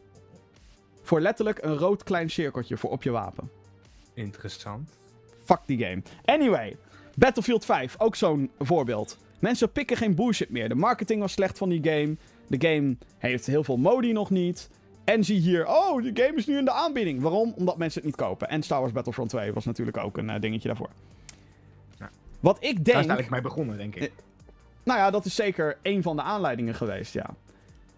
[1.02, 3.52] Voor letterlijk een rood klein cirkeltje voor op je wapen.
[4.14, 4.90] Interessant.
[5.44, 6.02] Fuck die game.
[6.26, 6.78] Anyway,
[7.16, 9.18] Battlefield 5, ook zo'n voorbeeld.
[9.40, 10.70] Mensen pikken geen bullshit meer.
[10.70, 12.16] De marketing was slecht van die game.
[12.48, 14.70] De game heeft heel veel modi nog niet.
[15.04, 17.22] En zie hier, oh, de game is nu in de aanbieding.
[17.22, 17.54] Waarom?
[17.58, 18.50] Omdat mensen het niet kopen.
[18.50, 20.90] En Star Wars Battlefront 2 was natuurlijk ook een eh, dingetje daarvoor.
[22.40, 22.96] Wat ik Daar is denk...
[22.96, 24.02] eigenlijk mee begonnen, denk ik.
[24.02, 24.10] Eh,
[24.84, 27.30] Nou ja, dat is zeker een van de aanleidingen geweest, ja.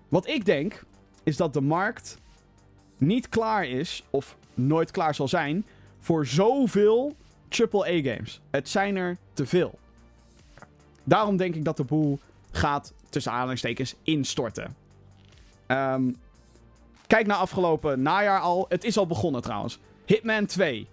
[0.09, 0.83] Wat ik denk,
[1.23, 2.17] is dat de markt
[2.97, 5.65] niet klaar is, of nooit klaar zal zijn,
[5.99, 7.15] voor zoveel
[7.49, 8.41] AAA-games.
[8.49, 9.79] Het zijn er te veel.
[11.03, 12.19] Daarom denk ik dat de boel
[12.51, 14.75] gaat, tussen aanhalingstekens, instorten.
[15.65, 16.11] Ehm,
[17.07, 18.65] kijk naar afgelopen najaar al.
[18.69, 19.79] Het is al begonnen trouwens.
[20.05, 20.87] Hitman 2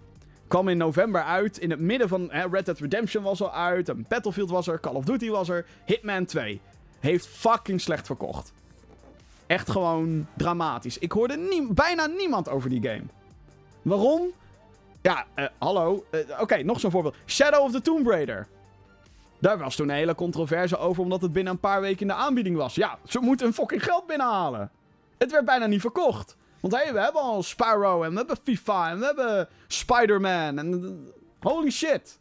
[0.47, 1.57] kwam in november uit.
[1.57, 4.07] In het midden van hè, Red Dead Redemption was al uit.
[4.07, 4.79] Battlefield was er.
[4.79, 5.65] Call of Duty was er.
[5.85, 6.61] Hitman 2
[6.99, 8.53] heeft fucking slecht verkocht.
[9.47, 10.97] Echt gewoon dramatisch.
[10.97, 13.03] Ik hoorde bijna niemand over die game.
[13.81, 14.27] Waarom?
[15.01, 16.05] Ja, eh, hallo.
[16.11, 17.15] Eh, Oké, nog zo'n voorbeeld.
[17.25, 18.47] Shadow of the Tomb Raider.
[19.39, 22.13] Daar was toen een hele controverse over, omdat het binnen een paar weken in de
[22.13, 22.75] aanbieding was.
[22.75, 24.71] Ja, ze moeten hun fucking geld binnenhalen.
[25.17, 26.35] Het werd bijna niet verkocht.
[26.59, 30.57] Want hé, hey, we hebben al Spyro en we hebben FIFA en we hebben Spider-Man
[30.59, 31.13] en...
[31.39, 32.19] Holy shit.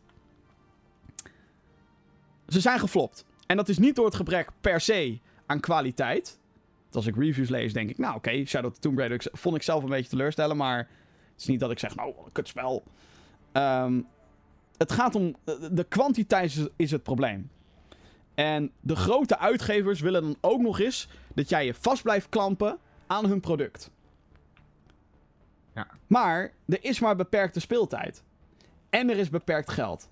[2.49, 3.25] Ze zijn geflopt.
[3.47, 6.39] En dat is niet door het gebrek per se aan kwaliteit.
[6.97, 9.63] Als ik reviews lees, denk ik, nou oké, Shadow of the Tomb Raider vond ik
[9.63, 12.85] zelf een beetje teleurstellen, maar het is niet dat ik zeg, nou, kut spel.
[13.53, 14.01] Ehm,
[14.77, 15.37] het gaat om,
[15.73, 17.51] de kwantiteit is, is het probleem.
[18.35, 22.79] En de grote uitgevers willen dan ook nog eens dat jij je vast blijft klampen
[23.07, 23.91] aan hun product.
[25.75, 25.87] Ja.
[26.07, 28.23] Maar er is maar beperkte speeltijd.
[28.91, 30.11] En er is beperkt geld.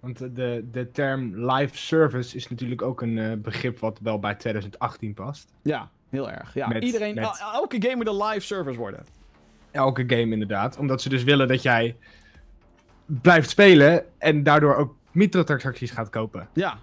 [0.00, 4.34] Want de, de term live service is natuurlijk ook een eh, begrip wat wel bij
[4.34, 5.52] 2018 past.
[5.62, 6.54] Ja, heel erg.
[6.54, 6.68] Ja.
[6.68, 9.06] Met- Iedereen, met- el- elke game moet een live service worden.
[9.70, 10.78] Elke game inderdaad.
[10.78, 11.96] Omdat ze dus willen dat jij
[13.06, 16.48] blijft spelen en daardoor ook microtransacties gaat kopen.
[16.52, 16.78] Ja.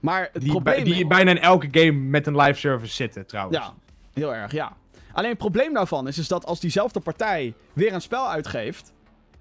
[0.00, 0.84] Maar het Die, probleem...
[0.84, 3.58] die bijna in elke game met een live service zitten trouwens.
[3.58, 3.74] Ja,
[4.12, 4.72] heel erg, ja.
[5.12, 8.92] Alleen het probleem daarvan is, is dat als diezelfde partij weer een spel uitgeeft...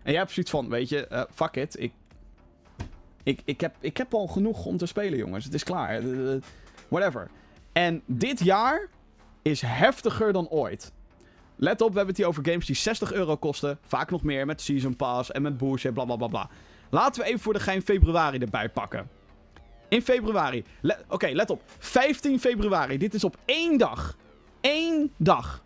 [0.04, 1.92] En jij hebt zoiets van, weet je, eh, fuck it, ik...
[3.24, 5.46] Ik, ik, heb, ik heb al genoeg om te spelen, jongens.
[5.46, 5.90] Het is klaar.
[5.90, 6.42] Eh, eh,
[6.88, 7.30] whatever.
[7.78, 8.90] En dit jaar
[9.42, 10.92] is heftiger dan ooit.
[11.56, 13.80] Let op, we hebben het hier over games die 60 euro kosten.
[13.82, 16.50] Vaak nog meer met Season Pass en met bullshit, bla bla bla bla.
[16.90, 19.10] Laten we even voor de gein februari erbij pakken.
[19.90, 20.64] In februari.
[21.08, 21.62] Oké, let op.
[21.78, 22.98] 15 februari.
[22.98, 24.18] Dit is op één dag.
[24.62, 25.64] Eén dag.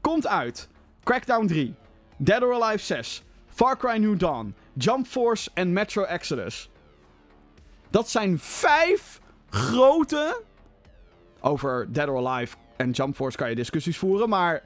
[0.00, 0.68] Komt uit.
[1.02, 1.74] Crackdown 3.
[2.16, 3.22] Dead or Alive 6.
[3.46, 4.54] Far Cry New Dawn.
[4.72, 6.70] Jump Force en Metro Exodus.
[7.90, 10.48] Dat zijn vijf grote.
[11.40, 14.62] Over Dead or Alive en Jump Force kan je discussies voeren, maar.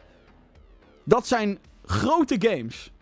[1.04, 2.92] Dat zijn grote games.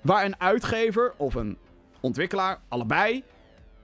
[0.00, 1.58] Waar een uitgever of een
[2.00, 3.22] ontwikkelaar, allebei,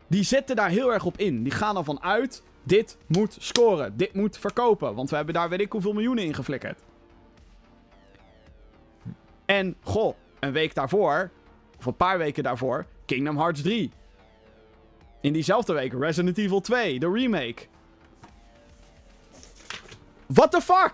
[0.07, 1.43] die zetten daar heel erg op in.
[1.43, 4.95] Die gaan ervan uit, dit moet scoren, dit moet verkopen.
[4.95, 6.79] Want we hebben daar weet ik hoeveel miljoenen in geflikkerd.
[9.45, 11.31] En, goh, een week daarvoor,
[11.79, 13.91] of een paar weken daarvoor, Kingdom Hearts 3.
[15.21, 17.67] In diezelfde week Resident Evil 2, de remake.
[20.29, 20.93] What the fuck?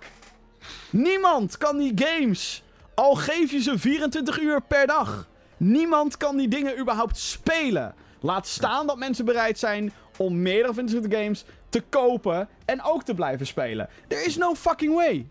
[0.90, 2.62] Niemand kan die games,
[2.94, 5.28] al geef je ze 24 uur per dag.
[5.56, 7.94] Niemand kan die dingen überhaupt spelen.
[8.20, 13.14] Laat staan dat mensen bereid zijn om meerdere 24 games te kopen en ook te
[13.14, 13.88] blijven spelen.
[14.08, 15.28] There is no fucking way.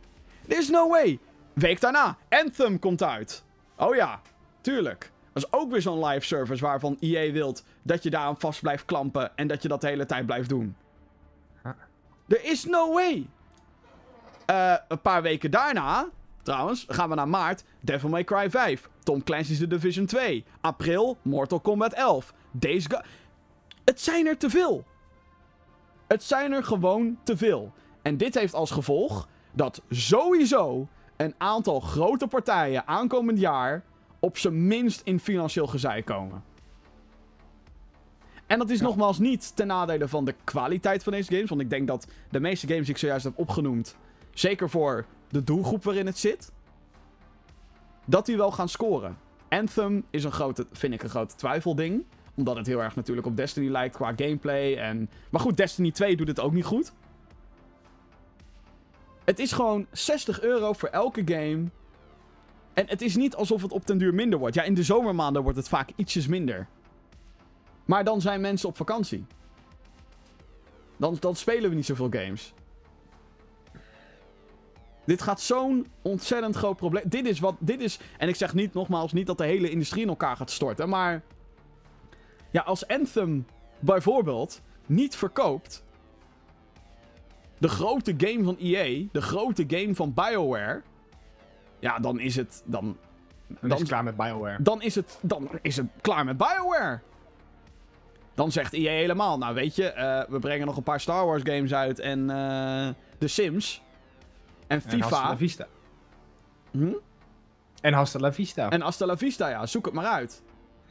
[0.47, 1.20] There is no way.
[1.54, 3.43] Week daarna, Anthem komt uit.
[3.78, 4.22] Oh ja,
[4.62, 5.12] tuurlijk.
[5.34, 8.62] Dat is ook weer zo'n live service waarvan EA wilt dat je daar aan vast
[8.62, 10.76] blijft klampen en dat je dat de hele tijd blijft doen.
[12.28, 13.28] There is no way.
[14.46, 16.08] Eh, een paar weken daarna,
[16.41, 17.64] trouwens, gaan we naar maart.
[17.80, 18.89] Devil May Cry 5.
[19.04, 20.46] Tom Clancy's The Division 2.
[20.62, 22.34] April, Mortal Kombat 11.
[22.52, 23.04] Days Gone.
[23.86, 24.84] Het zijn er te veel.
[26.08, 27.74] Het zijn er gewoon te veel.
[28.02, 30.88] En dit heeft als gevolg dat sowieso
[31.18, 33.84] een aantal grote partijen aankomend jaar
[34.20, 36.44] op zijn minst in financieel gezeik komen.
[38.48, 38.86] En dat is Ja.
[38.86, 41.50] nogmaals niet ten nadele van de kwaliteit van deze games.
[41.50, 43.96] Want ik denk dat de meeste games die ik zojuist heb opgenoemd,
[44.34, 46.51] zeker voor de doelgroep waarin het zit,
[48.05, 49.17] dat die wel gaan scoren.
[49.49, 52.05] Anthem is een grote, vind ik een grote twijfelding.
[52.36, 54.77] Omdat het heel erg natuurlijk op Destiny lijkt qua gameplay.
[54.77, 55.09] En...
[55.29, 56.93] Maar goed, Destiny 2 doet het ook niet goed.
[59.23, 61.63] Het is gewoon 60 euro voor elke game.
[62.73, 64.55] En het is niet alsof het op den duur minder wordt.
[64.55, 66.67] Ja, in de zomermaanden wordt het vaak ietsjes minder.
[67.86, 69.25] Maar dan zijn mensen op vakantie.
[70.97, 72.53] Dan, dan spelen we niet zoveel games.
[75.06, 77.04] Dit gaat zo'n ontzettend groot probleem.
[77.06, 77.56] Dit is wat.
[77.60, 77.99] Dit is.
[78.18, 80.89] En ik zeg niet nogmaals niet dat de hele industrie in elkaar gaat storten.
[80.89, 81.22] Maar.
[82.51, 83.45] Ja, als Anthem
[83.80, 85.84] bijvoorbeeld niet verkoopt.
[87.58, 89.06] De grote game van EA.
[89.12, 90.82] De grote game van BioWare.
[91.80, 92.64] Ja, dan is het.
[92.66, 92.97] Dan,
[93.62, 94.58] Dan, is het klaar met BioWare.
[94.64, 96.99] dan is het, dan is het klaar met BioWare.
[98.36, 101.41] Dan zegt EA helemaal, nou weet je, eh, we brengen nog een paar Star Wars
[101.43, 103.82] games uit en eh The Sims.
[104.68, 105.38] En En Hasta la FIFA.
[105.38, 105.68] Vista.
[106.72, 106.93] Hm?
[107.82, 108.70] En Hasta la Vista.
[108.70, 110.41] En Hasta la Vista, ja, zoek het maar uit.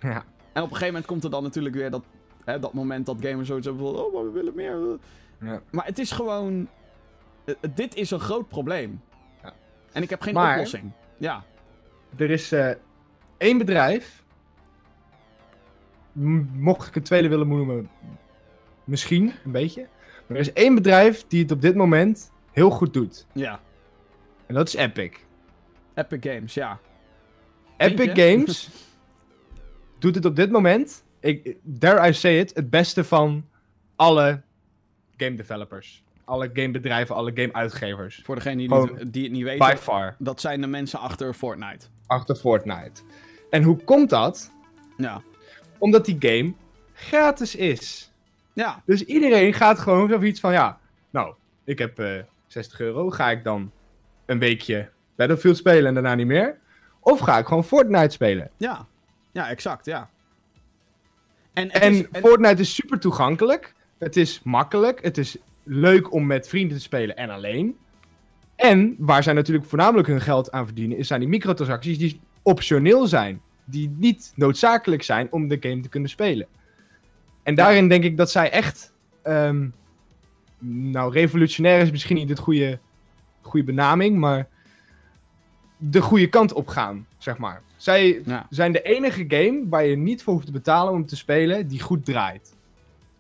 [0.01, 0.25] Ja.
[0.53, 2.03] En op een gegeven moment komt er dan natuurlijk weer dat,
[2.45, 4.99] hè, dat moment dat gamers zoiets hebben van, oh, maar we willen meer.
[5.41, 5.61] Ja.
[5.71, 6.69] Maar het is gewoon,
[7.45, 9.01] eh, dit is een groot probleem.
[9.43, 9.53] Ja.
[9.93, 10.93] En ik heb geen Maar- oplossing.
[11.19, 11.45] Ja,
[12.17, 12.71] Er is eh,
[13.37, 14.25] één bedrijf.
[16.53, 17.91] Mocht ik een tweede willen noemen,
[18.85, 19.81] misschien een beetje.
[20.27, 23.27] Maar er is één bedrijf die het op dit moment heel goed doet.
[23.33, 23.61] ja.
[24.47, 25.11] En dat is Epic.
[25.95, 26.79] Epic Games, ja.
[27.77, 28.11] Epic?
[28.15, 28.69] Games
[29.99, 33.49] doet het op dit moment, ik, dare I say it, het beste van
[33.97, 34.43] alle
[35.17, 36.03] game developers.
[36.25, 38.21] Alle gamebedrijven, alle game uitgevers.
[38.25, 40.15] Voor degene die, Gewoon niet, die het niet weten, By far.
[40.19, 41.87] dat zijn de mensen achter Fortnite.
[42.07, 43.03] Achter Fortnite.
[43.51, 44.53] En hoe komt dat?
[44.97, 45.23] Ja.
[45.79, 46.53] Omdat die game
[46.93, 48.13] gratis is.
[48.53, 50.79] Ja, Dus iedereen gaat gewoon zoiets van, ja,
[51.11, 51.35] nou,
[51.65, 52.19] ik heb eh
[52.53, 53.11] 60 euro.
[53.11, 53.71] Ga ik dan
[54.27, 56.59] een weekje Battlefield spelen en daarna niet meer?
[57.01, 58.51] Of ga ik gewoon Fortnite spelen?
[58.57, 58.87] Ja,
[59.33, 60.11] ja exact, ja.
[61.53, 63.75] En, En is- en- Fortnite is super toegankelijk.
[63.99, 65.03] Het is makkelijk.
[65.03, 67.77] Het is leuk om met vrienden te spelen en alleen.
[68.57, 73.07] En waar zij natuurlijk voornamelijk hun geld aan verdienen, is zijn die microtransacties die optioneel
[73.07, 73.41] zijn.
[73.65, 76.47] Die niet noodzakelijk zijn om de game te kunnen spelen.
[77.43, 78.93] En daarin denk ik dat zij echt.
[79.23, 79.69] ehm,
[80.69, 82.79] nou, revolutionair is misschien niet het goede,
[83.41, 84.47] goede benaming, maar.
[85.85, 87.63] de goede kant op gaan, zeg maar.
[87.77, 88.47] Zij ja.
[88.51, 91.81] zijn de enige game waar je niet voor hoeft te betalen om te spelen die
[91.81, 92.55] goed draait.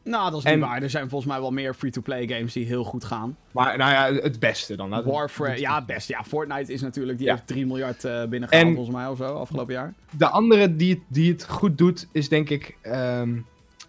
[0.05, 0.82] Nou, dat is niet En- waar.
[0.82, 3.36] Er zijn volgens mij wel meer free-to-play games die heel goed gaan.
[3.53, 5.05] Maar nou ja, het beste dan.
[5.05, 6.09] Warframe, ja, best.
[6.09, 7.32] Ja, Fortnite is natuurlijk, die Ja.
[7.34, 9.95] heeft 3 miljard eh binnengehaald En- volgens mij of zo, afgelopen jaar.
[10.11, 13.34] De andere die, het- die het goed doet, is denk ik ehm,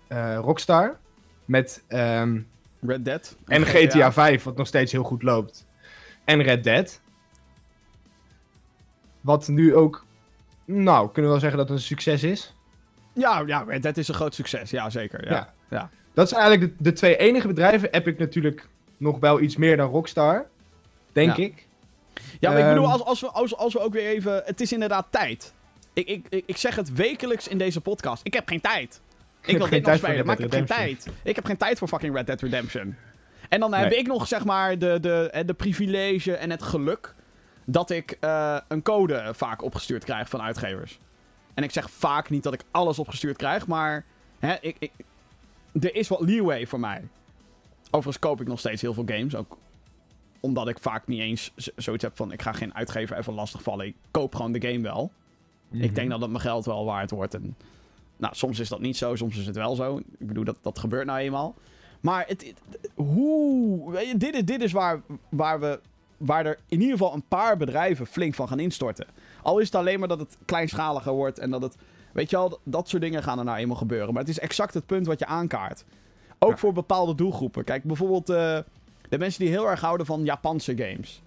[0.07, 0.97] eh, Rockstar.
[1.45, 2.39] Met, ehm,
[2.87, 3.37] Red Dead.
[3.47, 5.65] en GTA 5, wat nog steeds heel goed loopt.
[6.23, 7.01] En Red Dead.
[9.21, 10.05] Wat nu ook,
[10.65, 12.53] nou, kunnen we wel zeggen dat het een succes is.
[13.13, 14.69] Ja, ja, Red Dead is een groot succes.
[14.69, 15.25] Ja, zeker.
[15.25, 15.31] Ja.
[15.31, 15.53] Ja.
[15.69, 15.89] Ja.
[16.13, 17.91] Dat zijn eigenlijk de, de twee enige bedrijven.
[17.91, 18.67] Epic natuurlijk
[18.97, 20.45] nog wel iets meer dan Rockstar.
[21.11, 21.43] Denk Ja.
[21.43, 21.67] ik.
[22.39, 22.91] Ja, maar ik bedoel, Ehm.
[22.91, 24.41] als, als, we, als, als we ook weer even...
[24.45, 25.53] Het is inderdaad tijd.
[25.93, 28.21] Ik, ik, ik zeg het wekelijks in deze podcast.
[28.25, 29.01] Ik heb geen tijd.
[29.45, 31.07] Ik wil geen dit nog spelen, maar ik heb geen tijd.
[31.23, 32.95] Ik heb geen tijd voor fucking Red Dead Redemption.
[33.49, 37.13] En dan heb ik nog, zeg maar, de, de, eh, de privilege en het geluk...
[37.65, 40.99] dat ik eh, een code vaak opgestuurd krijg van uitgevers.
[41.53, 44.05] En ik zeg vaak niet dat ik alles opgestuurd krijg, maar...
[44.39, 44.91] Hè, ik, ik,
[45.81, 47.07] er is wat leeway voor mij.
[47.85, 49.35] Overigens koop ik nog steeds heel veel games.
[49.35, 49.57] Ook
[50.39, 52.31] omdat ik vaak niet eens zoiets heb van...
[52.31, 53.85] ik ga geen uitgever even lastigvallen.
[53.85, 55.11] Ik koop gewoon de game wel.
[55.67, 55.83] Mhm.
[55.83, 57.33] Ik denk dat het mijn geld wel waard wordt.
[57.33, 57.55] En,
[58.23, 59.97] nou, soms is dat niet zo, soms is het wel zo.
[59.97, 61.55] Ik bedoel, dat, dat gebeurt nou eenmaal.
[62.01, 63.91] Maar het, het- hoe...
[64.17, 65.79] dit is, dit is waar, waar, we,
[66.17, 69.07] waar er in ieder geval een paar bedrijven flink van gaan instorten.
[69.41, 71.75] Al is het alleen maar dat het kleinschaliger wordt en dat het...
[72.13, 74.13] Weet je wel, dat, soort dingen gaan er nou eenmaal gebeuren.
[74.13, 75.83] Maar het is exact het punt wat je aankaart.
[76.39, 76.57] Ook Ja.
[76.57, 77.63] voor bepaalde doelgroepen.
[77.63, 78.57] Kijk, bijvoorbeeld eh,
[79.09, 81.21] de mensen die heel erg houden van Japanse games.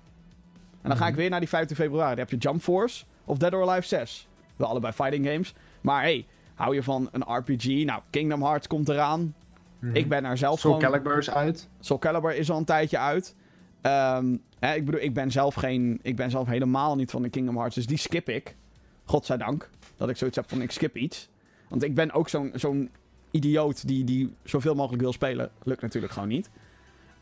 [0.82, 1.20] En dan ga ik Mhm.
[1.20, 2.10] weer naar die 15 februari.
[2.10, 4.28] Dan heb je Jump Force of Dead or Alive 6.
[4.56, 5.54] Wel allebei fighting games.
[5.80, 6.26] Maar hey,
[6.56, 7.84] hou je van een RPG?
[7.84, 9.34] Nou, Kingdom Hearts komt eraan.
[9.78, 9.96] Mhm.
[9.96, 10.90] Ik ben daar zelf Soul gewoon...
[10.90, 11.68] Calibur is uit.
[11.80, 13.34] Soul Calibur is al een tijdje uit.
[13.80, 15.98] Ehm, hè, ik bedoel, ik ben zelf geen...
[16.02, 17.74] Ik ben zelf helemaal niet van de Kingdom Hearts.
[17.74, 18.56] Dus die skip ik.
[19.04, 19.70] Godzijdank.
[19.96, 21.28] Dat ik zoiets heb van, ik skip iets.
[21.68, 22.90] Want ik ben ook zo'n zo'n
[23.30, 25.50] idioot die, die zoveel mogelijk wil spelen.
[25.62, 26.50] Lukt natuurlijk gewoon niet.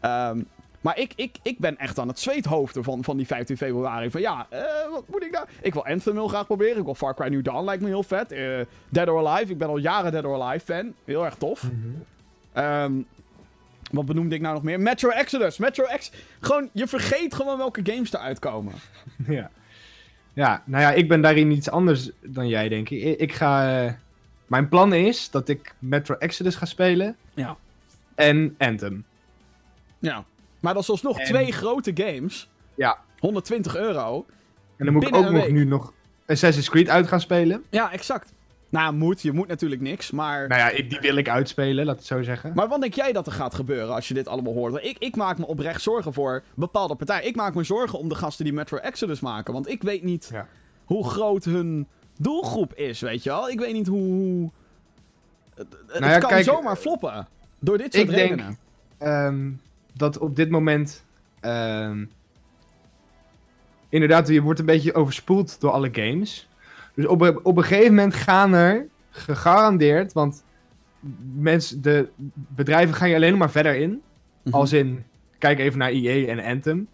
[0.01, 0.43] Ehm,
[0.85, 4.11] maar ik, ik, ik ben echt aan het zweethoofden van, van die 15 februari.
[4.11, 5.47] Van ja, eh, wat moet ik nou?
[5.61, 6.77] Ik wil Anthem heel graag proberen.
[6.79, 8.33] Ik wil Far Cry New Dawn, lijkt me heel vet.
[8.33, 10.95] Eh, Dead or Alive, ik ben al jaren Dead or Alive fan.
[11.05, 11.71] Heel erg tof.
[12.53, 12.93] Ehm,
[13.91, 14.81] wat benoemde ik nou nog meer?
[14.81, 15.59] Metro Exodus.
[15.59, 16.11] Metro Ex...
[16.41, 18.73] Gewoon, je vergeet gewoon welke games eruit komen.
[19.27, 19.51] Ja.
[20.33, 23.03] ja, nou ja, ik ben daarin iets anders dan jij, denk ik.
[23.03, 23.85] Ik, ik ga...
[23.85, 23.93] eh,
[24.47, 27.17] mijn plan is dat ik Metro Exodus ga spelen.
[27.35, 27.57] Ja.
[28.15, 29.05] En Anthem.
[29.99, 30.25] Ja.
[30.65, 32.51] Maar dat is alsnog En- twee grote games.
[32.75, 32.99] Ja.
[33.19, 34.27] 120 euro.
[34.77, 35.93] En dan moet ik ook nog nu nog
[36.27, 37.65] Assassin's Creed uit gaan spelen.
[37.71, 38.33] Ja, exact.
[38.69, 39.23] Nou, moet.
[39.23, 40.49] Je moet natuurlijk niks, maar...
[40.49, 42.53] Nou ja, ik, die wil ik uitspelen, laat het zo zeggen.
[42.55, 44.73] Maar wat denk jij dat er gaat gebeuren als je dit allemaal hoort?
[44.73, 47.27] Want Ik, ik maak me oprecht zorgen voor bepaalde partijen.
[47.27, 49.53] Ik maak me zorgen om de gasten die Metro Exodus maken.
[49.53, 50.47] Want ik weet niet Ja.
[50.85, 51.87] hoe groot hun
[52.19, 53.49] doelgroep is, weet je wel?
[53.49, 54.01] Ik weet niet hoe...
[54.13, 54.51] hoe...
[55.55, 55.67] Het,
[56.01, 57.27] Nou ja, kan kijk, zomaar floppen.
[57.59, 58.31] Door dit soort ik denk-
[58.99, 59.61] redenen.
[59.97, 61.05] Dat op dit moment...
[61.41, 62.05] ehm,
[63.89, 66.49] inderdaad, je wordt een beetje overspoeld door alle games.
[66.95, 70.13] Dus op, een- op een gegeven moment gaan er gegarandeerd...
[70.13, 70.45] Want
[71.35, 74.03] mensen, de bedrijven gaan je alleen nog maar verder in.
[74.43, 74.55] Mhm.
[74.55, 75.05] Als in,
[75.39, 76.89] kijk even naar EA en Anthem.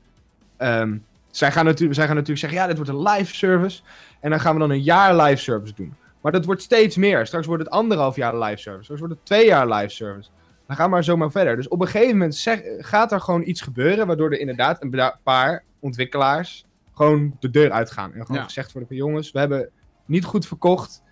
[0.56, 0.96] Ehm,
[1.30, 3.82] zij, gaan natuurlijk, zij gaan natuurlijk zeggen, ja, dit wordt een live service.
[4.20, 5.94] En dan gaan we dan een jaar live service doen.
[6.20, 7.26] Maar dat wordt steeds meer.
[7.26, 8.82] Straks wordt het anderhalf jaar live service.
[8.82, 10.30] Straks wordt het twee jaar live service.
[10.70, 11.56] Dan gaan maar zomaar verder.
[11.56, 14.06] Dus op een gegeven moment zeg- gaat er gewoon iets gebeuren...
[14.06, 16.66] waardoor er inderdaad een paar ontwikkelaars...
[16.94, 18.12] gewoon de deur uitgaan.
[18.14, 18.42] En gewoon Ja.
[18.44, 18.98] gezegd worden van...
[18.98, 19.70] jongens, we hebben
[20.06, 21.02] niet goed verkocht.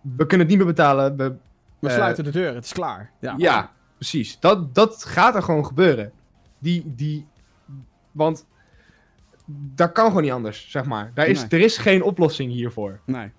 [0.00, 1.16] We kunnen het niet meer betalen.
[1.16, 1.36] We
[1.78, 3.10] We eh, sluiten de deur, het is klaar.
[3.20, 4.40] Ja, ja, precies.
[4.40, 6.12] Dat, dat gaat er gewoon gebeuren.
[6.58, 7.26] Die, die,
[8.10, 8.46] want
[9.74, 11.10] dat kan gewoon niet anders, zeg maar.
[11.14, 11.48] Daar is, Nee.
[11.60, 13.00] Er is geen oplossing hiervoor.
[13.06, 13.32] Nee.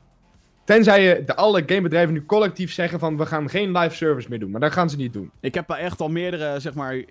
[0.63, 4.39] Tenzij je de alle gamebedrijven nu collectief zeggen van we gaan geen live service meer
[4.39, 4.51] doen.
[4.51, 5.31] Maar dat gaan ze niet doen.
[5.39, 7.03] Ik heb echt al meerdere, zeg maar,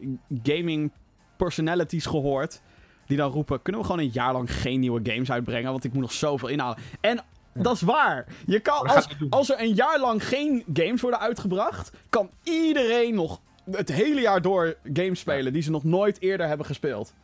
[0.42, 0.90] gaming
[1.36, 2.60] personalities gehoord.
[3.06, 5.70] Die dan roepen, kunnen we gewoon een jaar lang geen nieuwe games uitbrengen?
[5.70, 6.78] Want ik moet nog zoveel inhalen.
[7.00, 7.20] En
[7.54, 8.24] dat is waar.
[8.46, 11.92] Je kan, als, als er een jaar lang geen games worden uitgebracht...
[12.08, 13.40] kan iedereen nog
[13.70, 17.14] het hele jaar door games spelen die ze nog nooit eerder hebben gespeeld.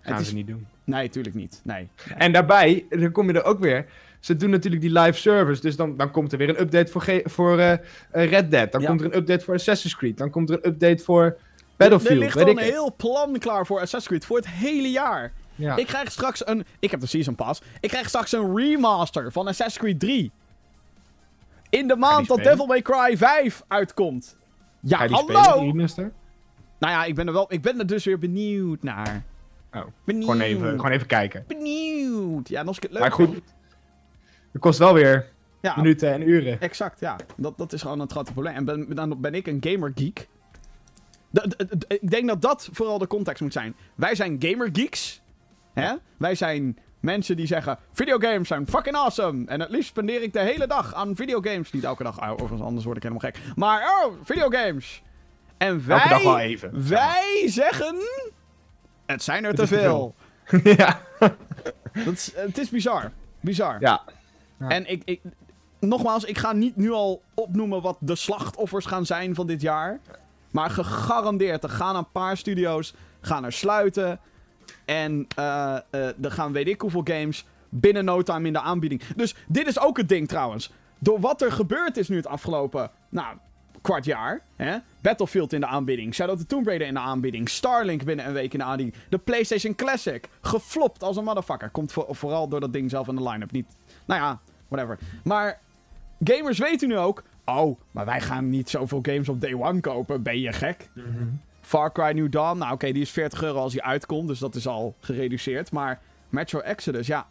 [0.00, 0.28] Gaan het is...
[0.28, 0.66] ze niet doen.
[0.84, 1.60] Nee, tuurlijk niet.
[1.64, 1.88] Nee.
[2.16, 3.86] En daarbij, dan kom je er ook weer.
[4.20, 5.60] Ze doen natuurlijk die live service.
[5.60, 7.78] Dus dan, dan komt er weer een update voor, G- voor eh, eh,
[8.10, 8.72] Red Dead.
[8.72, 8.86] Dan Ja.
[8.88, 10.18] komt er een update voor Assassin's Creed.
[10.18, 11.38] Dan komt er een update voor
[11.76, 12.10] Battlefield.
[12.10, 12.64] Er ligt al een het.
[12.70, 15.32] heel plan klaar voor Assassin's Creed voor het hele jaar.
[15.54, 15.76] Ja.
[15.76, 16.64] Ik krijg straks een.
[16.78, 17.62] Ik heb de Season Pass.
[17.80, 20.30] Ik krijg straks een remaster van Assassin's Creed 3.
[21.70, 22.38] In de maand dat?
[22.42, 24.36] Devil May Cry 5 uitkomt.
[24.80, 25.86] Ja, hallo!
[25.86, 26.12] spelen?
[26.78, 27.52] Nou ja, ik ben er wel.
[27.52, 29.22] Ik ben er dus weer benieuwd naar.
[29.74, 30.24] Oh, Benieuwd.
[30.24, 31.44] gewoon even, gewoon even kijken.
[31.46, 32.48] Benieuwd.
[32.48, 33.42] Ja, als ik het leuk Maar goed, vind-
[34.52, 35.28] het kost wel weer
[35.60, 36.60] Ja, minuten en uren.
[36.60, 37.00] exact.
[37.00, 38.54] Ja, dat, dat is gewoon een grote probleem.
[38.54, 40.28] En ben, dan ben ik een gamer geek.
[41.30, 43.74] De- de- de- ik denk dat dat vooral de context moet zijn.
[43.94, 45.20] Wij zijn gamer geeks.
[45.74, 45.92] Hè?
[46.16, 49.46] Wij zijn mensen die zeggen: videogames zijn fucking awesome.
[49.46, 51.72] En het liefst spendeer ik de hele dag aan videogames.
[51.72, 53.40] Niet elke dag, oh, overigens, anders word ik helemaal gek.
[53.56, 55.02] Maar oh, videogames.
[55.58, 56.88] En wij, Elke dag wel even.
[56.88, 57.96] wij zeggen:
[59.06, 60.14] het zijn er Het te is te veel.
[60.76, 61.00] ja.
[62.04, 63.10] Dat is, het is bizar.
[63.40, 63.76] Bizar.
[63.80, 64.02] ja.
[64.68, 65.20] En ik, ik,
[65.80, 70.00] nogmaals, ik ga niet nu al opnoemen wat de slachtoffers gaan zijn van dit jaar.
[70.50, 74.20] Maar gegarandeerd, er gaan een paar studio's gaan er sluiten.
[74.84, 79.02] En eh, eh, er gaan weet ik hoeveel games binnen no time in de aanbieding.
[79.16, 80.72] Dus dit is ook het ding trouwens.
[80.98, 83.36] Door wat er gebeurd is nu het afgelopen, nou,
[83.80, 84.40] kwart jaar.
[84.56, 84.76] Hè?
[85.00, 86.14] Battlefield in de aanbieding.
[86.14, 87.48] Shadow of the Tomb Raider in de aanbieding.
[87.48, 88.96] Starlink binnen een week in de aanbieding.
[89.08, 90.28] De PlayStation Classic.
[90.40, 91.70] Geflopt als een motherfucker.
[91.70, 93.50] Komt voor- vooral door dat ding zelf in de line-up.
[93.52, 93.66] Niet,
[94.04, 94.40] nou ja,
[94.70, 94.98] whatever.
[95.24, 95.60] Maar
[96.24, 97.22] gamers weten nu ook...
[97.44, 100.22] Oh, maar wij gaan niet zoveel games op day one kopen.
[100.22, 100.90] Ben je gek?
[101.60, 104.54] Far Cry New Dawn, nou oké, die is 40 euro als die uitkomt, dus dat
[104.54, 105.72] is al gereduceerd.
[105.72, 107.26] Maar Metro Exodus, ja,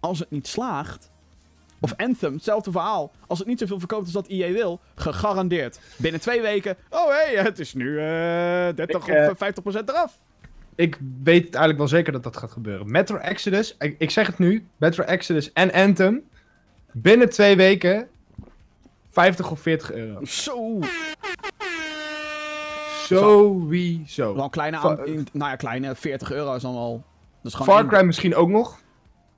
[0.00, 1.10] als het niet slaagt.
[1.80, 3.12] Of Anthem, hetzelfde verhaal.
[3.26, 5.80] Als het niet zoveel verkoopt als dat EA wil, gegarandeerd.
[5.96, 8.04] Binnen twee weken, oh hé, hey, het is nu eh
[8.74, 10.16] 30 Ik, eh, of 50 procent eraf.
[10.74, 12.90] Ik weet het eigenlijk wel zeker dat dat gaat gebeuren.
[12.90, 16.22] Metro Exodus, ik, ik zeg het nu, Metro Exodus en Anthem.
[16.92, 18.08] Binnen twee weken
[19.10, 20.24] 50 of 40 euro.
[20.24, 20.80] Zo,
[23.04, 24.34] Sowieso.
[24.34, 27.04] wel een kleine, Fa- aan, in- nou ja, kleine 40 euro is dan wel...
[27.42, 28.80] Dat is gewoon Far Cry misschien ook nog.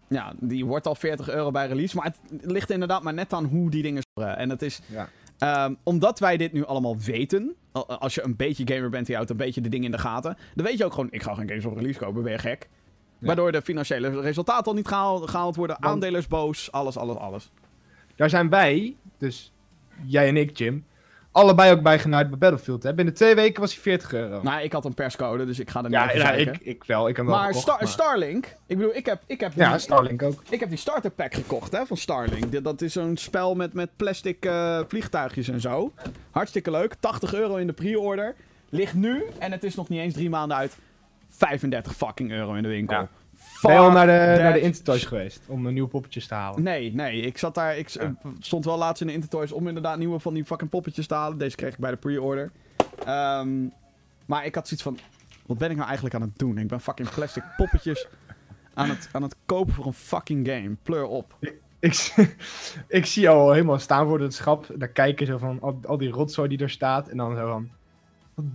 [0.09, 1.97] Ja, die wordt al 40 euro bij release.
[1.97, 4.03] Maar het ligt inderdaad maar net aan hoe die dingen.
[4.15, 4.81] En het is...
[4.87, 5.09] Ja.
[5.39, 7.55] Ehm, omdat wij dit nu allemaal weten.
[7.73, 10.37] Als je een beetje gamer bent, die houdt een beetje de dingen in de gaten.
[10.55, 12.69] Dan weet je ook gewoon, ik ga geen games op release kopen, ben je gek.
[13.21, 15.77] Waardoor de financiële resultaten al niet gehaald, gehaald worden.
[15.81, 17.51] Want- Aandelers boos, alles, alles, alles.
[18.17, 19.53] Daar zijn wij, dus
[20.07, 20.85] jij en ik, Jim,
[21.33, 22.83] allebei ook bij genaaid bij Battlefield.
[22.83, 22.95] Hè?
[22.95, 24.43] Binnen twee weken was hij 40 euro.
[24.43, 27.09] Nou, ik had een perscode, dus ik ga er niet ja, ja, ik, ik wel.
[27.09, 29.71] Ik heb hem wel Maar, gekocht, Star- Starlink, ik bedoel, ik heb, ik heb, Ja,
[29.71, 30.43] die, Starlink ook.
[30.49, 32.65] ik heb die starter pack gekocht hè, van Starlink.
[32.65, 35.93] Dat is zo'n spel met, met plastic eh, vliegtuigjes en zo.
[36.31, 36.95] Hartstikke leuk.
[37.01, 38.35] 80 euro in de pre-order.
[38.69, 40.77] Ligt nu, en het is nog niet eens drie maanden uit,
[41.47, 42.97] 35 fucking euro in de winkel.
[42.97, 43.09] Ja.
[43.63, 46.63] Ben je al naar de, naar de Intertoys geweest om een nieuwe poppetjes te halen?
[46.63, 47.21] Nee, nee.
[47.21, 47.77] Ik zat daar.
[47.77, 48.15] Ik Ja.
[48.39, 51.39] stond wel laatst in de Intertoys om inderdaad nieuwe van die fucking poppetjes te halen.
[51.39, 52.51] Deze kreeg ik bij de pre-order.
[53.07, 53.49] Ehm,
[54.27, 54.99] maar ik had zoiets van.
[55.47, 56.59] Wat ben ik nou eigenlijk aan het doen?
[56.59, 58.07] Ik ben fucking plastic poppetjes
[58.75, 60.77] aan het, aan het kopen voor een fucking game.
[60.83, 61.37] Pleur op.
[61.79, 62.15] Ik, s-
[62.89, 64.67] ik zie jou al helemaal staan voor het schap.
[64.77, 67.09] Daar kijken zo van al, al die rotzooi die er staat.
[67.09, 67.71] En dan zo van.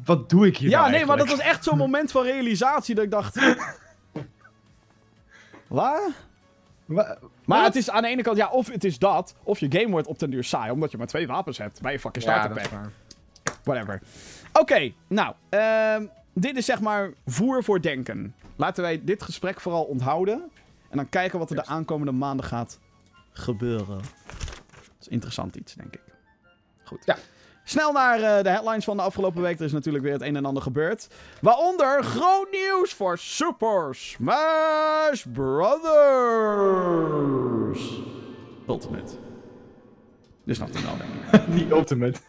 [0.06, 2.96] Wat, doe ik hier Ja, nou nee, maar dat was echt zo'n moment van realisatie
[2.96, 3.36] dat ik dacht.
[5.68, 6.12] Wat?
[6.86, 7.68] Wa- Maar Wat?
[7.68, 10.08] het is aan de ene kant, ja, of het is dat, of je game wordt
[10.08, 12.62] op den duur saai, omdat je maar twee wapens hebt bij je fucking Ja, starter
[12.62, 12.72] pack.
[12.72, 12.92] waar.
[13.64, 14.02] Whatever.
[14.54, 18.36] Oké, nou, ehm, dit is zeg maar voer voor denken.
[18.56, 20.52] Laten wij dit gesprek vooral onthouden.
[20.90, 22.80] En dan kijken wat er de aankomende maanden gaat
[23.32, 23.98] gebeuren.
[23.98, 26.02] Dat is interessant iets, denk ik.
[26.84, 27.02] Goed.
[27.06, 27.18] Ja.
[27.68, 29.60] Snel naar eh, de headlines van de afgelopen week.
[29.60, 31.08] Er is natuurlijk weer het een en ander gebeurd.
[31.42, 35.90] Waaronder groot nieuws voor Super Smash Brothers.
[38.68, 39.14] Ultimate.
[40.44, 41.42] Dus nog denk ik.
[41.56, 42.20] Die ultimate.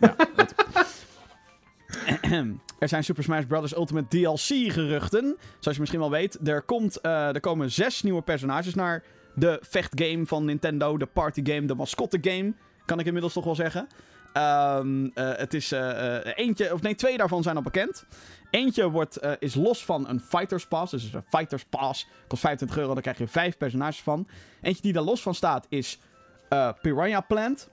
[2.78, 3.76] Er zijn Super Smash Bros.
[3.76, 5.36] Ultimate DLC geruchten.
[5.58, 9.58] Zoals je misschien wel weet, er, komt, eh, er komen zes nieuwe personages naar de
[9.60, 10.96] vechtgame van Nintendo.
[10.96, 12.54] De partygame, de mascotte game.
[12.84, 13.88] Kan ik inmiddels toch wel zeggen.
[14.36, 18.06] Eh, het is eh, eh, eentje, of nee, twee daarvan zijn al bekend.
[18.50, 20.90] Eentje wordt, is los van een Fighters Pass.
[20.90, 24.28] Dus een Fighters Pass kost 25 euro, daar krijg je vijf personages van.
[24.62, 26.00] Eentje die daar los van staat is
[26.48, 27.68] eh, Piranha Plant.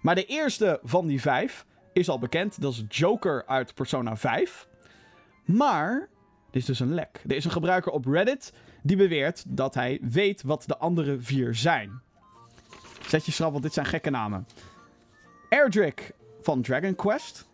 [0.00, 2.60] Maar de eerste van die vijf is al bekend.
[2.60, 4.68] Dat is Joker uit Persona 5.
[5.44, 6.08] Maar,
[6.50, 7.22] dit is dus een lek.
[7.28, 8.52] Er is een gebruiker op Reddit
[8.82, 12.00] die beweert dat hij weet wat de andere vier zijn.
[13.06, 14.46] Zet je schrap, want dit zijn gekke namen.
[15.48, 17.46] Erdrick van Dragon Quest.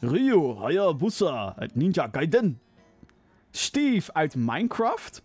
[0.00, 2.60] Ryu Hayabusa uit Ninja Gaiden.
[3.50, 5.22] Steve uit Minecraft.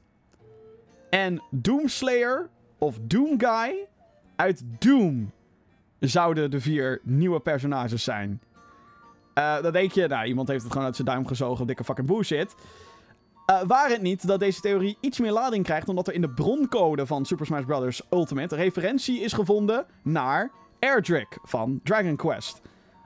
[1.09, 3.87] En Doomslayer of Doomguy
[4.35, 5.31] uit Doom
[5.99, 8.41] zouden de vier nieuwe personages zijn.
[9.35, 12.07] Uh, dan denk je, nou, iemand heeft het gewoon uit zijn duim gezogen, dikke fucking
[12.07, 12.55] bullshit.
[13.49, 16.29] Uh, waar het niet dat deze theorie iets meer lading krijgt, omdat er in de
[16.29, 18.01] broncode van Super Smash Bros.
[18.11, 22.61] Ultimate referentie is gevonden naar Erdrick van Dragon Quest.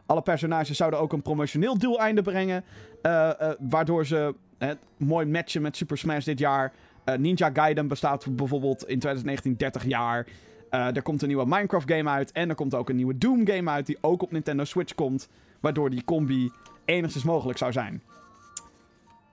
[0.05, 2.63] Alle personages zouden ook een promotioneel doeleinde brengen,
[3.03, 6.73] uh, waardoor ze het mooi matchen met Super Smash dit jaar.
[7.17, 10.27] Ninja Gaiden bestaat bijvoorbeeld in 2019 30 jaar.
[10.69, 13.69] er komt een nieuwe Minecraft game uit en er komt ook een nieuwe Doom game
[13.69, 15.29] uit die ook op Nintendo Switch komt.
[15.59, 16.51] Waardoor die combi
[16.85, 18.01] enigszins mogelijk zou zijn.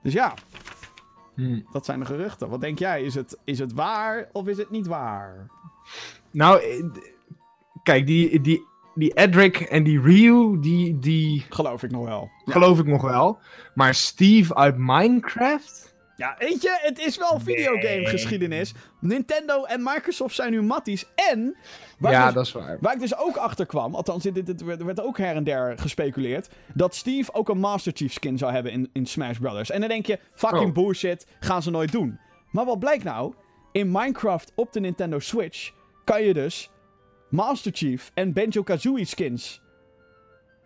[0.03, 0.35] Dus ja,
[1.35, 1.67] hmm.
[1.73, 2.49] dat zijn de geruchten.
[2.49, 3.03] Wat denk jij?
[3.03, 5.47] Is het, is het waar of is het niet waar?
[6.31, 6.85] Nou, eh,
[7.83, 11.45] kijk, die, die, die Edric en die Ryu, die, die...
[11.49, 12.31] Geloof ik nog wel.
[12.45, 13.39] Geloof ik nog wel.
[13.75, 15.91] Maar Steve uit Minecraft...
[16.21, 18.75] Ja, weet je, het is wel videogame geschiedenis.
[19.01, 21.07] Nintendo en Microsoft zijn nu matties.
[21.15, 21.57] En.
[21.99, 22.79] ja, dus- dat is waar.
[22.81, 25.79] Waar ik dus ook achter kwam, althans, dit, dit, werd, werd, ook her en der
[25.79, 26.49] gespeculeerd.
[26.75, 29.71] Dat Steve ook een Master Chief skin zou hebben in, in Smash Brothers.
[29.71, 30.73] En dan denk je, fucking oh.
[30.73, 32.19] bullshit, gaan ze nooit doen.
[32.51, 33.35] Maar wat blijkt nou?
[33.73, 35.71] In Minecraft op de Nintendo Switch
[36.05, 36.71] kan je dus
[37.31, 39.63] Master Chief en Banjo Kazooie skins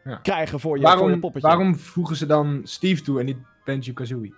[0.05, 0.17] ja.
[0.17, 1.49] krijgen voor je, waarom, voor je poppetje.
[1.49, 4.35] Waarom voegen ze dan Steve toe en niet Banjo Kazooie?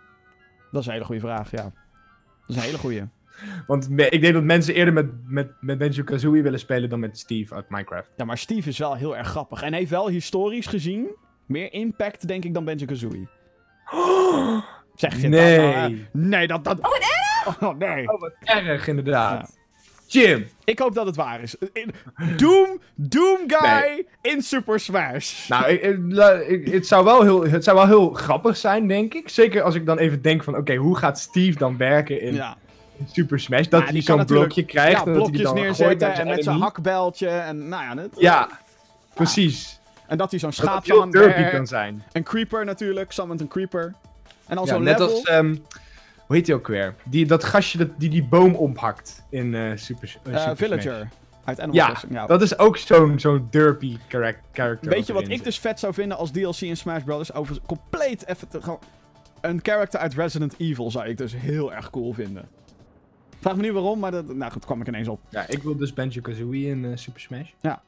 [0.70, 1.62] Dat is een hele goede vraag, ja.
[1.62, 1.72] Dat
[2.46, 3.08] is een hele goede.
[3.66, 7.18] Want ik denk dat mensen eerder met, met, met Benjo Kazooie willen spelen dan met
[7.18, 8.10] Steve uit Minecraft.
[8.16, 9.62] Ja, maar Steve is wel heel erg grappig.
[9.62, 11.16] En heeft wel historisch gezien
[11.46, 13.28] meer impact, denk ik, dan Benjo Kazooie.
[14.94, 15.56] Zeg je nee.
[15.56, 16.64] dat nou, Nee, dat...
[16.64, 16.78] dat...
[16.78, 17.14] Oh, wat erg!
[17.60, 18.12] Oh, nee.
[18.12, 19.58] Oh, wat erg, inderdaad.
[20.06, 20.48] Jim.
[20.64, 21.56] Ik hoop dat het waar is.
[22.36, 25.48] Doom, Doom Guy in Super Smash.
[25.48, 29.28] Nou, ik, het, zou wel heel, het zou wel heel grappig zijn, denk ik.
[29.28, 32.42] Zeker als ik dan even denk van, oké, hoe gaat Steve dan werken in,
[33.12, 33.66] Super Smash?
[33.66, 35.00] Dat hij zo'n blokje krijgt.
[35.00, 38.02] Ja, en blokjes dat hij dan neerzetten en met zijn hakbeltje en nou ja.
[38.02, 38.48] Het, ja,
[39.14, 39.80] precies.
[40.06, 41.10] En dat hij zo'n schaapje aan...
[41.10, 42.02] derby kan zijn.
[42.12, 43.94] Een creeper natuurlijk, summon een creeper.
[44.46, 45.14] En dan ja, zo'n net level...
[45.14, 45.30] als...
[45.30, 45.64] Um,
[46.26, 46.94] hoe heet hij ook weer?
[47.04, 50.96] Die, dat gastje dat, die die boom ophakt in uh, Super, uh, Super Villager.
[50.96, 51.24] Smash.
[51.44, 54.78] Uit Animal ja, Crossing, ja, dat is ook zo'n zo'n derpy character.
[54.80, 57.32] Weet je wat ik dus vet zou vinden als DLC in Smash Bros?
[57.32, 58.78] Over compleet even te, gewoon,
[59.40, 62.48] een character uit Resident Evil zou ik dus heel erg cool vinden.
[63.40, 65.20] Vraag me niet waarom, maar dat, nou goed, kwam ik ineens op.
[65.30, 67.50] Ja, ik wil dus Banjo-Kazooie in uh, Super Smash.
[67.60, 67.82] Ja.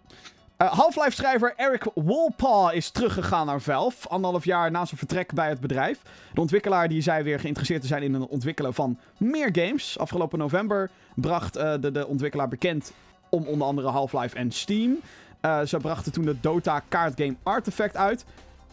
[0.62, 5.48] Uh, Half-Life schrijver Eric Wolpaw is teruggegaan naar Valve, anderhalf jaar na zijn vertrek bij
[5.48, 6.02] het bedrijf.
[6.34, 9.98] De ontwikkelaar die zei weer geïnteresseerd te zijn in het ontwikkelen van meer games.
[9.98, 12.92] Afgelopen november bracht uh, de, de ontwikkelaar bekend
[13.28, 14.98] om onder andere Half-Life en Steam.
[15.42, 18.24] Uh, ze brachten toen de Dota kaartgame Artifact uit.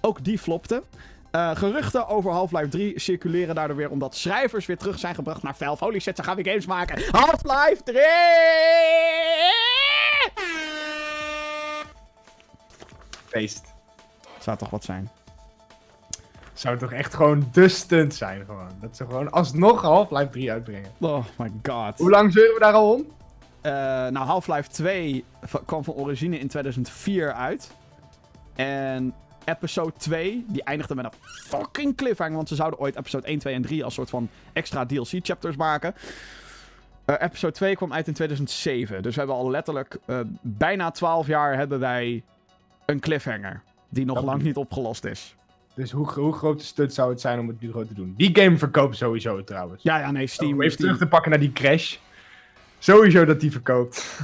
[0.02, 0.84] Ook die flopte.
[1.54, 5.84] Geruchten over Half-Life 3 circuleren daardoor weer omdat schrijvers weer terug zijn gebracht naar Valve.
[5.84, 7.04] Holy shit, ze gaan weer games maken.
[7.12, 9.95] Half-Life 3!
[13.36, 13.74] Feest.
[14.40, 15.10] Zou toch wat zijn.
[16.54, 18.72] Zou toch echt gewoon de stunt zijn gewoon.
[18.82, 20.92] Dat ze gewoon alsnog Half-Life 3 uitbrengen.
[21.00, 21.98] Oh my god.
[21.98, 23.00] Hoe lang zeuren we daar al om?
[23.00, 23.72] Uh,
[24.12, 25.24] nou, Half-Life 2
[25.66, 27.72] kwam van origine in 2004 uit.
[28.56, 29.14] En
[29.46, 32.36] episode 2, die eindigde met een fucking cliffhanger.
[32.36, 35.96] Want ze zouden ooit episode 1, 2 en 3 als soort van extra DLC-chapters maken.
[37.06, 39.04] Uh, episode 2 kwam uit in 2007.
[39.04, 42.24] Dus we hebben al letterlijk uh, bijna 12 jaar hebben wij
[42.86, 43.62] een cliffhanger.
[43.90, 45.36] Die nog dat lang niet opgelost is.
[45.74, 48.14] Dus hoe, hoe groot de stunt zou het zijn om het nu groot te doen?
[48.18, 49.84] Die game verkoopt sowieso trouwens.
[49.84, 50.54] Ja, ja, nee, Steam.
[50.54, 50.88] Om even Steam.
[50.88, 51.98] terug te pakken naar die crash.
[52.80, 54.20] Sowieso dat die verkoopt.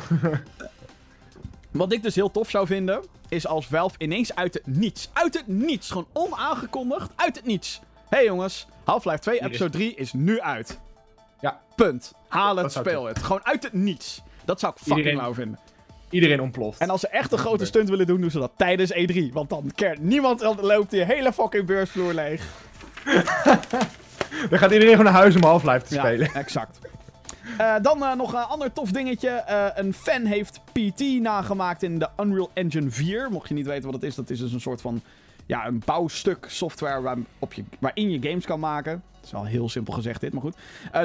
[1.72, 5.34] Wat ik dus heel tof zou vinden, is als Valve ineens uit het niets, uit
[5.34, 7.82] het niets, gewoon onaangekondigd, uit het niets.
[8.10, 10.80] Hé hey jongens, Half-Life 2 episode 3 is nu uit.
[11.42, 11.62] Ja.
[11.76, 12.14] Punt.
[12.28, 13.20] Haal het, speel het.
[13.20, 14.22] Gewoon uit het niets.
[14.46, 15.22] Dat zou ik fucking Iedereen...
[15.22, 15.60] lauw vinden.
[16.12, 16.80] Iedereen ontploft.
[16.80, 19.34] En als ze echt een grote stunt willen doen, doen ze dat tijdens E3.
[19.34, 22.48] Want dan keert niemand loopt die hele fucking beursvloer leeg.
[24.50, 26.34] dan gaat iedereen gewoon naar huis om Half-Life te ja, spelen.
[26.34, 26.80] exact.
[27.60, 29.44] Uh, dan uh, nog een ander tof dingetje.
[29.50, 33.32] Uh, een fan heeft PT nagemaakt in de Unreal Engine 4.
[33.32, 35.02] Mocht je niet weten wat het is, dat is dus een soort van
[35.46, 39.04] ja, een bouwstuk software op je, waarin je games kan maken.
[39.14, 40.58] Dat is wel heel simpel gezegd dit, maar goed.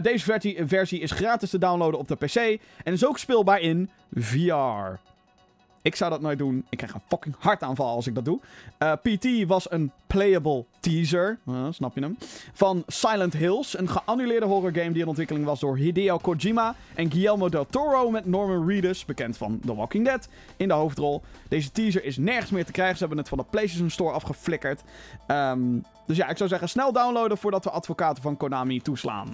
[0.03, 3.91] deze versie, versie is gratis te downloaden op de PC en is ook speelbaar in
[4.13, 4.99] VR.
[5.87, 6.67] Ik zou dat nooit doen.
[6.69, 8.41] Ik krijg een fucking hartaanval als ik dat doe.
[8.79, 12.19] Eh, PT was een playable teaser, eh, snap je hem,
[12.53, 13.79] van Silent Hills.
[13.79, 18.27] Een geannuleerde horrorgame die in ontwikkeling was door Hideo Kojima en Guillermo del Toro met
[18.27, 21.23] Norman Reedus, bekend van The Walking Dead, in de hoofdrol.
[21.49, 22.95] Deze teaser is nergens meer te krijgen.
[22.95, 24.83] Ze hebben het van de PlayStation Store afgeflikkerd.
[25.27, 25.61] Ehm,
[26.07, 29.29] dus ja, ik zou zeggen snel downloaden voordat we advocaten van Konami toeslaan.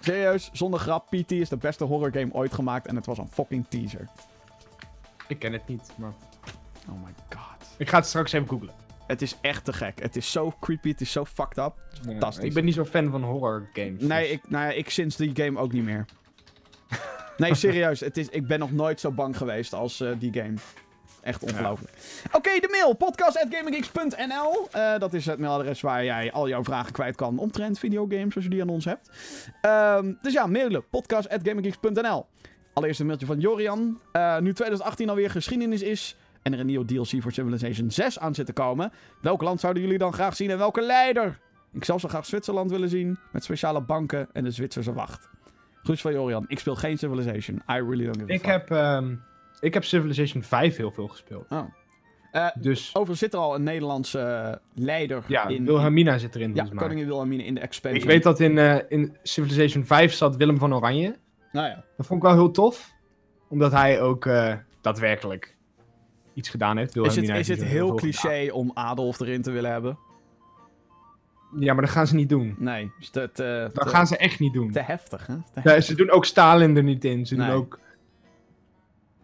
[0.00, 3.66] Serieus, zonder grap, PT is de beste horrorgame ooit gemaakt en het was een fucking
[3.68, 4.08] teaser.
[5.30, 6.12] Ik ken het niet, maar...
[6.88, 7.66] Oh my god.
[7.78, 8.74] Ik ga het straks even googlen.
[9.06, 10.02] Het is echt te gek.
[10.02, 11.72] Het is zo creepy, het is zo fucked up.
[12.04, 12.44] Fantastisch.
[12.44, 14.02] Ik ben niet zo fan van horror games.
[14.02, 16.04] Nee, dus- ik, nou ja, ik sinds die game ook niet meer.
[17.36, 18.00] Nee, serieus.
[18.00, 20.54] Het is, ik ben nog nooit zo bang geweest als eh, die game.
[21.22, 21.92] Echt ongelooflijk.
[22.32, 22.94] Oké, de mail.
[22.94, 28.34] podcast.gaminggeeks.nl Eh, Dat is het mailadres waar jij al jouw vragen kwijt kan omtrent videogames,
[28.34, 29.10] als je die aan ons hebt.
[29.60, 30.88] Ehm, dus ja, mailen.
[30.88, 32.26] podcast.gaminggeeks.nl
[32.72, 34.00] Allereerst een mailtje van Jorian.
[34.12, 38.34] Eh, nu 2018 alweer geschiedenis is en er een nieuwe DLC voor Civilization 6 aan
[38.34, 38.92] zit te komen.
[39.20, 41.38] Welk land zouden jullie dan graag zien en welke leider?
[41.72, 45.28] Ik zou zo graag Zwitserland willen zien, met speciale banken en de Zwitserse wacht.
[45.82, 46.44] Groetjes van Jorian.
[46.48, 47.56] Ik speel geen Civilization.
[47.56, 48.50] I really don't give a Ik fuck.
[48.50, 49.14] heb, ehm,
[49.60, 51.46] ik heb Civilization 5 heel veel gespeeld.
[51.48, 51.62] Oh.
[52.30, 55.64] Eh, Dus overigens zit er al een Nederlandse eh, leider ja, in...
[55.64, 56.54] Wilhelmina zit erin.
[56.54, 58.02] ja, koningin Wilhelmine in de expansion.
[58.02, 58.58] Ik weet dat in,
[58.88, 61.16] in Civilization 5 zat Willem van Oranje.
[61.52, 61.84] Nou ja.
[61.96, 62.92] Dat vond ik wel heel tof.
[63.48, 65.56] Omdat hij ook eh, daadwerkelijk
[66.34, 66.96] iets gedaan heeft.
[66.96, 67.96] Is het, is het heel gedaan.
[67.96, 69.98] cliché om Adolf erin te willen hebben?
[71.58, 72.54] Ja, maar dat gaan ze niet doen.
[72.58, 72.90] Nee.
[73.00, 74.70] Is dat te, Dat te, gaan ze echt niet doen.
[74.70, 75.34] te heftig, hè?
[75.54, 77.26] Te Ja, ze doen ook Stalin er niet in.
[77.26, 77.46] Ze Nee.
[77.46, 77.78] doen ook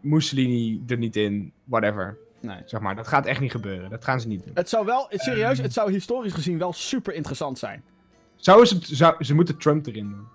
[0.00, 1.52] Mussolini er niet in.
[1.64, 2.18] Whatever.
[2.40, 2.58] Nee.
[2.64, 3.90] Zeg maar, dat gaat echt niet gebeuren.
[3.90, 4.54] Dat gaan ze niet doen.
[4.54, 7.82] Het zou wel, serieus, het zou historisch gezien wel super interessant zijn.
[8.36, 10.26] Zou ze, zou, ze moeten Trump erin doen.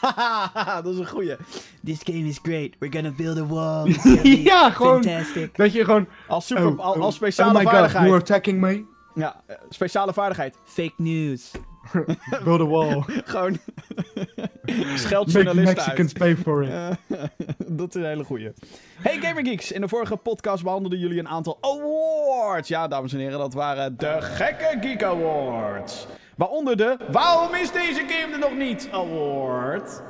[0.82, 1.36] Dat is een goeie.
[1.84, 2.70] This game is great.
[2.78, 3.88] We're gonna build a wall.
[4.50, 5.02] ja, gewoon.
[5.02, 5.56] Fantastic.
[5.56, 6.08] Dat je gewoon.
[6.28, 8.04] Als, super, oh, al- oh, als speciale oh my god, vaardigheid.
[8.04, 8.84] you are attacking me.
[9.14, 10.56] Ja, eh, speciale vaardigheid.
[10.64, 11.50] Fake news.
[12.44, 13.02] Build a wall.
[13.24, 13.58] Gewoon
[14.94, 16.18] scheld Make Mexicans uit.
[16.18, 16.96] pay for it.
[17.66, 18.52] Dat is een hele goeie.
[18.96, 22.68] Hey Gamergeeks, in de vorige podcast behandelden jullie een aantal awards.
[22.68, 26.06] Ja, dames en heren, dat waren de Gekke Geek Awards.
[26.36, 30.02] Waaronder de Waarom is deze game er nog niet award.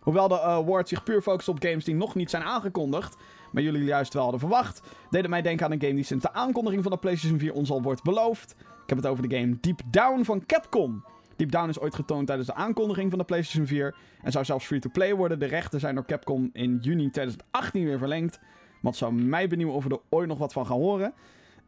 [0.00, 3.16] Hoewel de awards zich puur focussen op games die nog niet zijn aangekondigd,
[3.52, 6.24] maar jullie juist wel hadden verwacht, deed het mij denken aan een game die sinds
[6.24, 8.54] de aankondiging van de PlayStation 4 ons al wordt beloofd.
[8.58, 11.04] Ik heb het over de game Deep Down van Capcom.
[11.36, 14.66] Deep Down is ooit getoond tijdens de aankondiging van de PlayStation 4 en zou zelfs
[14.66, 15.38] free-to-play worden.
[15.38, 18.38] De rechten zijn door Capcom in juni 2018 weer verlengd.
[18.80, 21.14] Maar het zou mij benieuwen of we er ooit nog wat van gaan horen.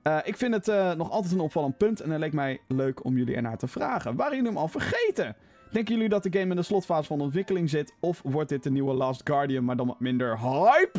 [0.05, 3.05] Eh, ik vind het eh, nog altijd een opvallend punt en het leek mij leuk
[3.05, 4.16] om jullie ernaar te vragen.
[4.16, 5.36] Waren jullie hem al vergeten?
[5.70, 7.94] Denken jullie dat de game in de slotfase van ontwikkeling zit?
[8.00, 10.98] Of wordt dit de nieuwe Last Guardian, maar dan wat minder hype?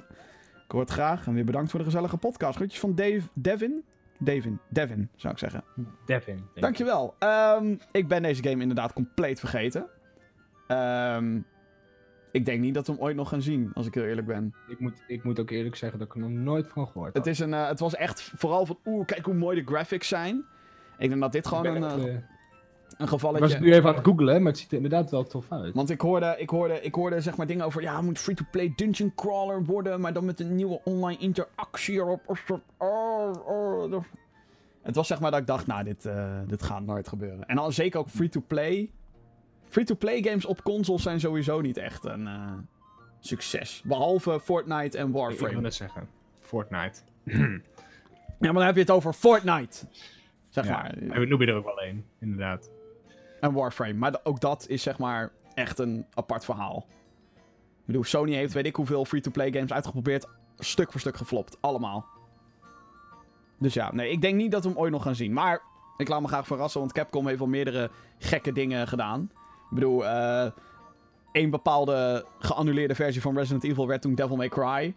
[0.65, 2.55] Ik hoor het graag en weer bedankt voor de gezellige podcast.
[2.55, 3.83] Groetjes van Dave, Devin?
[4.17, 5.63] Devin, Devin zou ik zeggen.
[6.05, 6.45] Devin.
[6.53, 7.15] Dankjewel.
[7.19, 9.85] Ehm ik ben deze game inderdaad compleet vergeten.
[10.67, 11.39] Ehm,
[12.35, 14.53] ik denk niet dat we hem ooit nog gaan zien, als ik heel eerlijk ben.
[14.67, 17.25] Ik moet, ik moet ook eerlijk zeggen dat ik er nog nooit van gehoord Het,
[17.25, 17.33] had.
[17.33, 20.45] is een, eh, het was echt vooral van, oeh, kijk hoe mooi de graphics zijn.
[20.97, 22.23] Ik denk dat dit gewoon een, echt, eh, een ik
[22.97, 23.47] was gevalletje...
[23.47, 25.73] het nu even aan het googlen, maar het ziet er inderdaad wel tof uit.
[25.73, 28.73] Want ik hoorde, ik, hoorde, ik hoorde zeg maar dingen over, ja, het moet free-to-play
[28.75, 32.37] dungeon crawler worden, maar dan met een nieuwe online interactie erop.
[32.77, 34.03] Oh, oh,
[34.81, 36.09] Het was zeg maar dat ik dacht, nou, dit,
[36.47, 37.47] dit gaat nooit gebeuren.
[37.47, 38.91] En dan zeker ook free-to-play.
[39.75, 42.51] Free-to-play games op consoles zijn sowieso niet echt een eh,
[43.19, 43.81] succes.
[43.85, 45.61] Behalve Fortnite en Ik wil Warframe.
[45.61, 46.07] net zeggen.
[46.39, 47.01] Fortnite.
[48.39, 49.85] Ja, maar dan heb je het over Fortnite.
[50.49, 50.97] Zeg Ja, maar.
[50.97, 52.69] En we noemen er ook wel één, inderdaad.
[53.39, 53.93] En Warframe.
[53.93, 56.85] Maar ook dat is zeg maar echt een apart verhaal.
[57.79, 60.27] Ik bedoel, Sony heeft weet ik hoeveel free-to-play games uitgeprobeerd.
[60.57, 61.57] Stuk voor stuk geflopt.
[61.61, 62.05] Allemaal.
[63.59, 65.33] Dus ja, nee, ik denk niet dat we hem ooit nog gaan zien.
[65.33, 65.61] Maar
[65.97, 69.31] ik laat me graag verrassen, want Capcom heeft al meerdere gekke dingen gedaan.
[69.69, 70.51] Ik bedoel, eh
[71.35, 74.95] één bepaalde geannuleerde versie van Resident Evil werd toen Devil May Cry.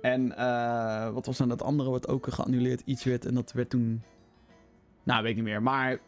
[0.00, 3.70] En eh, wat was dan dat andere wat ook geannuleerd iets werd en dat werd
[3.70, 4.02] toen...
[5.02, 5.62] Nou, weet ik niet meer.
[5.62, 5.98] Maar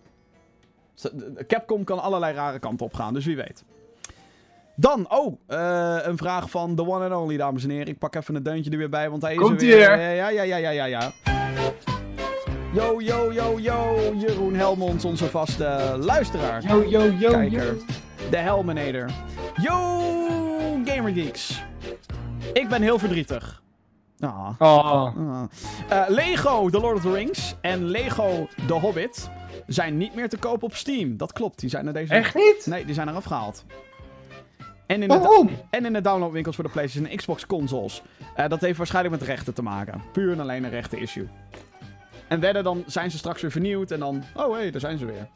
[1.47, 3.65] Capcom kan allerlei rare kanten op gaan, dus wie weet.
[4.77, 7.87] Dan, oh, eh, een vraag van The One and Only, dames en heren.
[7.87, 9.77] Ik pak even een deuntje er weer bij, want hij is Komt er weer.
[9.77, 10.15] ie er.
[10.15, 11.13] Ja, ja, ja, ja, ja, ja.
[12.79, 14.13] Yo, yo, yo, yo.
[14.19, 16.63] Jeroen Helmonds, onze vaste luisteraar.
[16.63, 17.65] Yo, yo, yo, Kijker.
[17.65, 17.85] yo.
[18.31, 19.11] De Helmenator.
[19.63, 20.01] Yo,
[20.85, 21.63] Gamergeeks.
[22.53, 23.63] Ik ben heel verdrietig.
[24.21, 24.49] Ah.
[24.59, 25.43] Oh, Ah.
[25.89, 29.31] Eh, Lego The Lord of the Rings en Lego The Hobbit
[29.67, 31.17] zijn niet meer te koop op Steam.
[31.17, 32.67] Dat klopt, die zijn er deze echt niet?
[32.67, 33.65] Nee, die zijn eraf gehaald.
[34.87, 38.03] En in, de, en in de downloadwinkels voor de PlayStation en Xbox consoles.
[38.35, 40.03] Eh, dat heeft waarschijnlijk met rechten te maken.
[40.13, 41.29] Puur en alleen een rechten issue.
[42.29, 44.25] En wedden, dan zijn ze straks weer vernieuwd en dan...
[44.35, 45.29] Oh, hé, hey, daar zijn ze weer.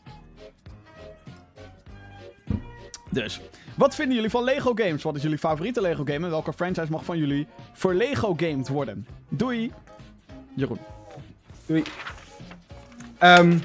[3.11, 3.41] Dus,
[3.77, 5.03] wat vinden jullie van Lego games?
[5.03, 8.69] Wat is jullie favoriete Lego game en welke franchise mag van jullie voor Lego gamed
[8.69, 9.07] worden?
[9.29, 9.73] Doei!
[10.55, 10.79] Jeroen.
[11.67, 11.83] Doei.
[13.19, 13.59] Ehm,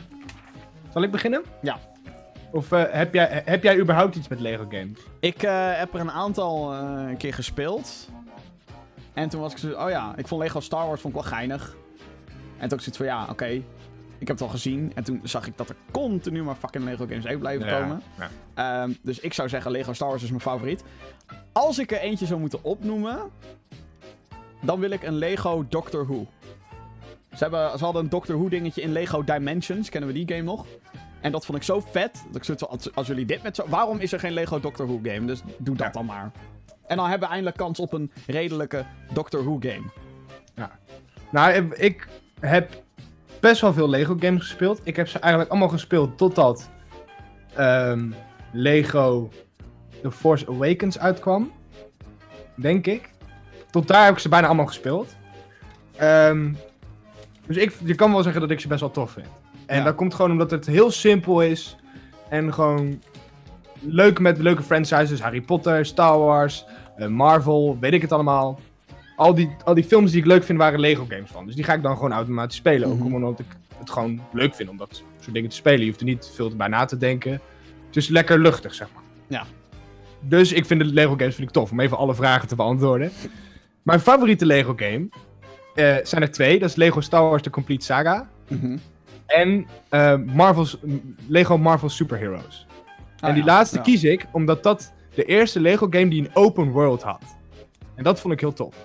[0.93, 1.43] zal ik beginnen?
[1.61, 1.79] Ja.
[2.51, 4.99] Of eh, heb, jij, heb jij überhaupt iets met Lego games?
[5.19, 8.09] Ik eh, heb er een aantal eh, keer gespeeld.
[9.13, 9.71] En toen was ik zo...
[9.71, 11.75] Oh ja, ik vond Lego Star Wars vond ik wel geinig.
[12.59, 13.45] En toen ik zoiets van, ja, oké.
[14.19, 14.91] Ik heb het al gezien.
[14.95, 18.01] En toen zag ik dat er continu maar fucking Lego games uit blijven komen.
[18.17, 18.29] Ja.
[18.81, 20.83] Ehm, dus ik zou zeggen, Lego Star Wars is mijn favoriet.
[21.51, 23.19] Als ik er eentje zou moeten opnoemen...
[24.61, 26.25] Dan wil ik een Lego Doctor Who.
[27.31, 29.89] Ze, hebben, ze hadden een Doctor Who dingetje in Lego Dimensions.
[29.89, 30.65] Kennen we die game nog?
[31.21, 32.23] En dat vond ik zo vet.
[32.27, 33.65] Dat ik zoiets als, als jullie dit met zo...
[33.67, 35.25] Waarom is er geen Lego Doctor Who game?
[35.25, 35.91] Dus doe dat Ja.
[35.91, 36.31] dan maar.
[36.87, 39.83] En dan hebben we eindelijk kans op een redelijke Doctor Who game.
[41.31, 42.07] Nou, ik- ik
[42.39, 42.83] heb
[43.39, 44.81] best wel veel Lego games gespeeld.
[44.83, 46.69] Ik heb ze eigenlijk allemaal gespeeld totdat
[47.55, 48.11] ehm,
[48.51, 49.29] Lego
[50.01, 51.51] The Force Awakens uitkwam.
[52.55, 53.09] Denk ik.
[53.71, 55.15] Tot daar heb ik ze bijna allemaal gespeeld.
[55.95, 56.53] Ehm,
[57.45, 59.27] dus ik, je kan wel zeggen dat ik ze best wel tof vind.
[59.65, 59.83] En Ja.
[59.83, 61.75] dat komt gewoon omdat het heel simpel is.
[62.29, 63.01] En gewoon
[63.79, 65.21] leuk met leuke franchises.
[65.21, 66.65] Harry Potter, Star Wars,
[66.95, 68.59] eh, Marvel, weet ik het allemaal.
[69.17, 71.45] Al die, al die films die ik leuk vind waren Lego games van.
[71.45, 72.89] Dus die ga ik dan gewoon automatisch spelen.
[72.89, 73.05] Mhm.
[73.07, 73.45] Ook omdat ik
[73.79, 75.79] het gewoon leuk vind om dat soort dingen te spelen.
[75.79, 77.31] Je hoeft er niet veel bij na te denken.
[77.87, 79.03] Het is lekker luchtig, zeg maar.
[79.27, 79.45] Ja.
[80.19, 81.71] Dus ik vind de Lego games vind ik tof.
[81.71, 83.11] Om even alle vragen te beantwoorden.
[83.81, 85.09] Mijn favoriete Lego game
[85.75, 86.59] eh, zijn er twee.
[86.59, 88.29] Dat is Lego Star Wars The Complete Saga.
[88.47, 88.77] Mhm.
[89.25, 90.77] En eh, Marvel's,
[91.27, 92.65] Lego Marvel Superheroes.
[93.19, 93.83] Ah, en die ja, laatste ja.
[93.83, 97.21] kies ik omdat dat de eerste Lego game die een open world had.
[97.95, 98.75] En dat vond ik heel tof.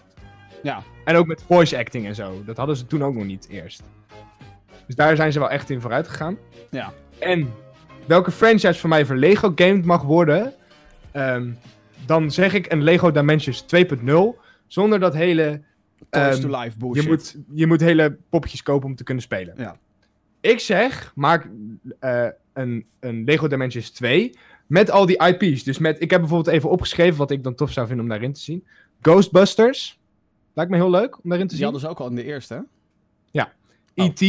[0.63, 0.83] Ja.
[1.05, 2.43] En ook met voice acting en zo.
[2.45, 3.83] Dat hadden ze toen ook nog niet eerst.
[4.87, 6.39] Dus daar zijn ze wel echt in vooruit gegaan.
[6.71, 6.93] Ja.
[7.19, 7.53] En
[8.07, 10.53] welke franchise voor mij voor Lego gamed mag worden,
[11.13, 11.51] ehm,
[12.07, 14.39] dan zeg ik een Lego Dimensions 2.0.
[14.67, 15.63] Zonder dat hele
[16.11, 17.03] Toys Ehm, to life bullshit.
[17.03, 19.55] je moet, je moet hele poppetjes kopen om te kunnen spelen.
[19.57, 19.77] Ja.
[20.41, 21.49] Ik zeg, maak
[21.99, 25.65] eh, een, een Lego Dimensions 2 met al die IP's.
[25.65, 28.33] Dus met, ik heb bijvoorbeeld even opgeschreven wat ik dan tof zou vinden om daarin
[28.33, 28.67] te zien.
[29.01, 30.01] Ghostbusters.
[30.55, 31.73] Lijkt me heel leuk om daarin te Die zien.
[31.73, 32.61] hadden ze ook al in de eerste, hè?
[33.95, 34.21] E.T.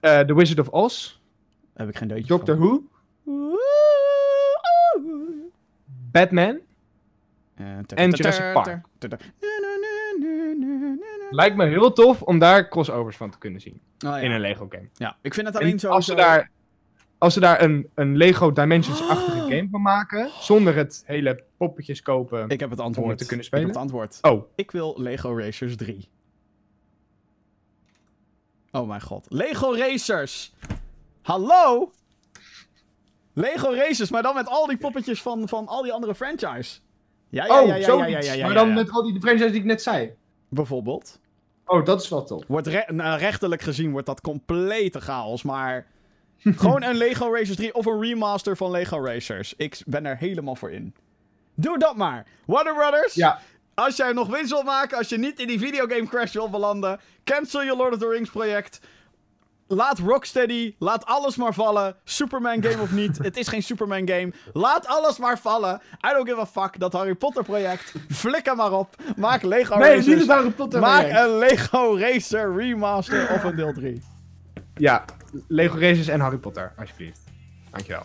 [0.00, 1.18] eh, The Wizard of Oz.
[1.74, 2.82] Heb ik geen deutje Doctor Who.
[6.10, 6.58] Batman.
[7.54, 8.86] Eh, En Jurassic Park.
[9.00, 9.18] Oh
[11.30, 13.80] Lijkt me heel tof om daar crossovers van te kunnen zien.
[13.98, 14.18] ja.
[14.18, 14.88] In een Lego game.
[14.94, 15.88] ja, ik vind het alleen En zo...
[15.90, 16.50] als ze daar,
[17.18, 22.48] als ze daar een, een Lego Dimensions-achtige game van maken, zonder het hele poppetjes kopen
[22.48, 23.04] Ik heb het antwoord.
[23.04, 23.82] om het te kunnen Ik heb spelen.
[23.82, 24.18] het antwoord.
[24.22, 26.08] Oh, Ik wil Lego Racers 3.
[28.72, 29.26] Oh mijn god.
[29.28, 30.54] Lego Racers!
[31.22, 31.90] Hallo?
[33.32, 36.78] Lego Racers, maar dan met al die poppetjes van, van al die andere franchise.
[37.28, 38.10] Ja, ja, oh ja, ja, ja, zoiets.
[38.10, 38.74] ja, ja, ja, maar ja, dan ja.
[38.74, 40.12] met al die franchises die ik net zei.
[40.48, 41.20] Bijvoorbeeld.
[41.66, 42.44] Oh, dat is wel tof.
[42.46, 45.86] Wordt re- nou, rechterlijk gezien wordt dat complete chaos, maar...
[46.62, 49.54] gewoon een Lego Racers 3 of een remaster van Lego Racers.
[49.56, 50.94] Ik ben er helemaal voor in.
[51.54, 52.26] Doe dat maar.
[52.46, 53.40] Warner Brothers, Ja,
[53.74, 57.00] Als jij nog winst wilt maken, als je niet in die videogame crash wil belanden,
[57.24, 58.80] cancel je Lord of the Rings project.
[59.68, 61.96] Laat Rocksteady, laat alles maar vallen.
[62.04, 64.32] Superman game of niet, het is geen Superman game.
[64.52, 65.80] Laat alles maar vallen.
[66.10, 67.92] I don't give a fuck, dat Harry Potter project.
[68.10, 68.94] Flikker maar op.
[69.16, 70.06] Maak Lego nee, Racers.
[70.06, 71.20] niet het Harry Potter Maak project.
[71.20, 74.02] een Lego Racer remaster of een deel 3.
[74.74, 75.04] Ja,
[75.48, 77.20] Lego Racers en Harry Potter, alsjeblieft.
[77.70, 78.02] Dankjewel.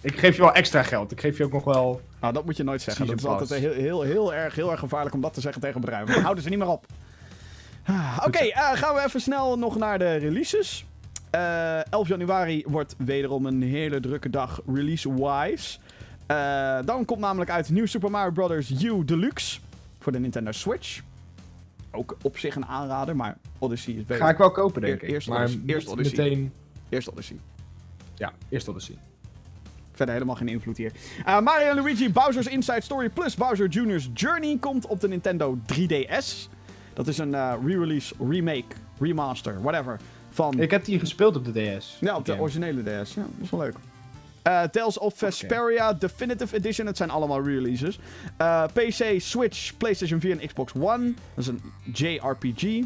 [0.00, 1.12] Ik geef je wel extra geld.
[1.12, 2.00] Ik geef je ook nog wel...
[2.20, 3.06] Nou, dat moet je nooit zeggen.
[3.06, 5.80] Dat is altijd heel, heel, heel, erg, heel erg gevaarlijk om dat te zeggen tegen
[5.80, 6.14] bedrijven.
[6.14, 6.86] Dan houden ze niet meer op.
[7.84, 10.86] Ah, Oké, eh, gaan we even snel nog naar de releases.
[11.30, 15.78] Eh 11 januari wordt wederom een hele drukke dag release-wise.
[16.26, 18.82] Eh, dan komt namelijk uit New Super Mario Bros.
[18.82, 19.60] U Deluxe
[19.98, 21.00] voor de Nintendo Switch.
[21.90, 24.24] Ook op zich een aanrader, maar Odyssey is beter.
[24.24, 25.10] Ga ik wel kopen, denk ik.
[25.10, 25.62] eerst maar Odyssey.
[25.66, 26.24] Eerst Odyssey.
[26.24, 26.52] meteen...
[26.88, 27.36] Eerst Odyssey.
[28.14, 28.94] Ja, eerst Odyssey.
[29.92, 30.92] Verder helemaal geen invloed hier.
[31.24, 35.58] Eh, Mario en Luigi Bowser's Inside Story plus Bowser Jr.'s Journey komt op de Nintendo
[35.72, 36.48] 3DS.
[36.94, 40.00] Dat is een eh, re-release, remake, remaster, whatever.
[40.30, 41.96] Van Ik heb die gespeeld op de DS.
[42.00, 43.14] ja, op de originele DS.
[43.14, 43.74] Ja, dat is wel leuk.
[44.48, 46.86] Eh, Tales of Vesperia Definitive Edition.
[46.86, 47.98] Het zijn allemaal releases.
[48.36, 51.14] Eh, PC, Switch, PlayStation 4 en Xbox One.
[51.34, 52.84] Dat is een JRPG.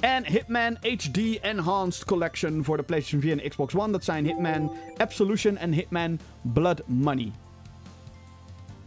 [0.00, 3.92] En Hitman HD Enhanced Collection voor de PlayStation 4 en Xbox One.
[3.92, 7.32] Dat zijn Hitman Absolution en Hitman Blood Money.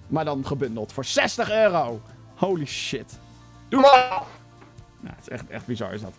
[0.08, 2.02] Maar dan gebundeld voor 60 euro.
[2.36, 3.20] Holy shit.
[3.70, 4.24] Doe maar!
[5.04, 6.14] Ja, het is echt, echt bizar is dat.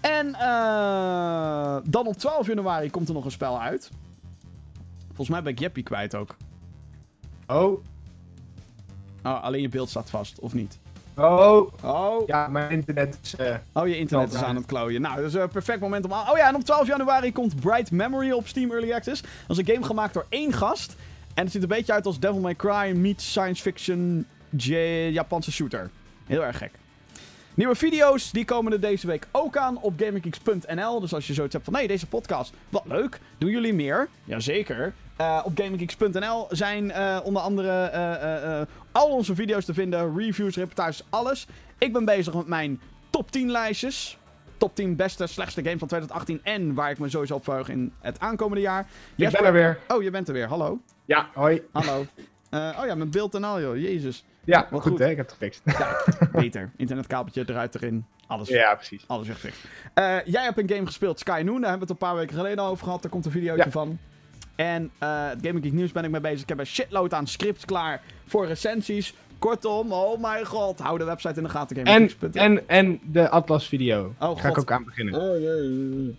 [0.00, 3.90] En eh, dan op 12 januari komt er nog een spel uit.
[5.20, 6.36] Volgens mij ben ik Jeppie kwijt ook.
[7.46, 7.84] Oh,
[9.22, 10.78] Oh, alleen je beeld staat vast, of niet?
[11.16, 11.72] oh.
[11.84, 13.36] Oh, Ja, mijn internet is...
[13.36, 15.00] eh, oh je internet is aan het klooien.
[15.00, 16.12] Nou, dat is een perfect moment om...
[16.12, 19.22] Oh ja, en op 12 januari komt Bright Memory op Steam Early Access.
[19.22, 20.96] Dat is een game gemaakt door één gast.
[21.34, 24.74] En het ziet er een beetje uit als Devil May Cry meets science fiction J
[25.12, 25.90] Japanse shooter.
[26.26, 26.70] Heel erg gek.
[27.54, 31.00] Nieuwe video's, die komen er deze week ook aan op GamingGeeks.nl.
[31.00, 33.20] Dus als je zoiets hebt van, nee, deze podcast, wat leuk.
[33.38, 34.08] Doen jullie meer?
[34.24, 34.92] Jazeker.
[35.20, 40.16] Eh op GamingGeeks.nl zijn eh, onder andere eh, eh, eh, al onze video's te vinden.
[40.18, 41.46] Reviews, reportages, alles.
[41.78, 44.18] Ik ben bezig met mijn top 10 lijstjes.
[44.56, 46.40] Top 10 beste, slechtste games van 2018.
[46.42, 48.86] En waar ik me sowieso op verheug in het aankomende jaar.
[49.16, 49.78] ik ben er weer.
[49.88, 50.48] Oh, je bent er weer.
[50.48, 50.78] Hallo.
[51.04, 51.62] Ja, hoi.
[51.72, 52.06] Hallo.
[52.50, 53.76] Eh, oh ja, mijn beeld en al, joh.
[53.76, 54.24] Jezus.
[54.44, 54.98] Ja, Wat goed, goed.
[55.00, 55.08] hè?
[55.10, 55.62] Ik heb het gefixt.
[56.32, 56.70] Beter.
[56.76, 58.04] Internetkabeltje eruit, erin.
[58.26, 58.48] Alles.
[58.48, 59.04] ja, precies.
[59.06, 59.60] Alles weer gefixt.
[59.94, 61.60] Eh, jij hebt een game gespeeld, Sky Noon.
[61.60, 63.02] Daar hebben we het een paar weken geleden al over gehad.
[63.02, 63.70] Daar komt een videootje Ja.
[63.70, 63.98] van.
[64.60, 66.40] En eh het Gaming Geek Nieuws ben ik mee bezig.
[66.40, 69.14] Ik heb een shitload aan scripts klaar voor recensies.
[69.38, 70.78] Kortom, oh mijn god.
[70.78, 71.84] Hou de website in de gaten.
[71.84, 74.14] En, en, en de Atlas video.
[74.18, 75.20] Oh, Ga ik ook aan beginnen.
[75.20, 76.16] Oh, jee.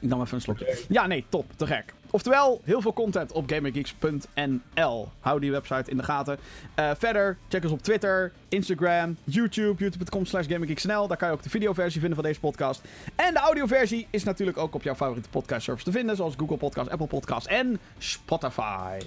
[0.00, 0.78] Ik nam even een slokje.
[0.88, 1.44] Ja, nee, top.
[1.56, 1.94] Te gek.
[2.10, 5.08] Oftewel, heel veel content op gamergeeks.nl.
[5.20, 6.38] Hou die website in de gaten.
[6.74, 11.06] Eh, verder, check ons op Twitter, Instagram, YouTube, youtube.com slash gamergeeksnl.
[11.06, 12.80] Daar kan je ook de videoversie vinden van deze podcast.
[13.14, 16.16] En de audioversie is natuurlijk ook op jouw favoriete podcast service te vinden.
[16.16, 18.98] Zoals Google Podcast, Apple Podcast en Spotify.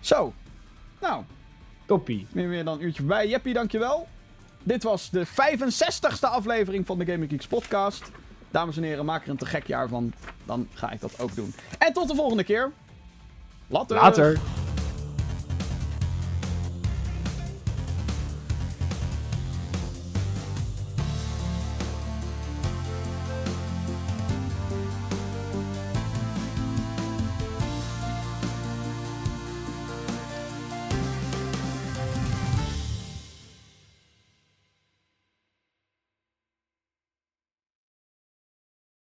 [0.00, 0.32] Zo.
[1.00, 1.24] Nou,
[1.86, 2.26] Toppie.
[2.32, 3.28] meer, dan een uurtje bij.
[3.28, 4.08] Jeppie, dankjewel.
[4.62, 8.10] Dit was de 65ste aflevering van de Gaming podcast.
[8.50, 10.12] Dames en heren, maak er een te gek jaar van.
[10.44, 11.54] Dan ga ik dat ook doen.
[11.78, 12.72] En tot de volgende keer.
[13.66, 13.96] Later.
[13.96, 14.38] Later.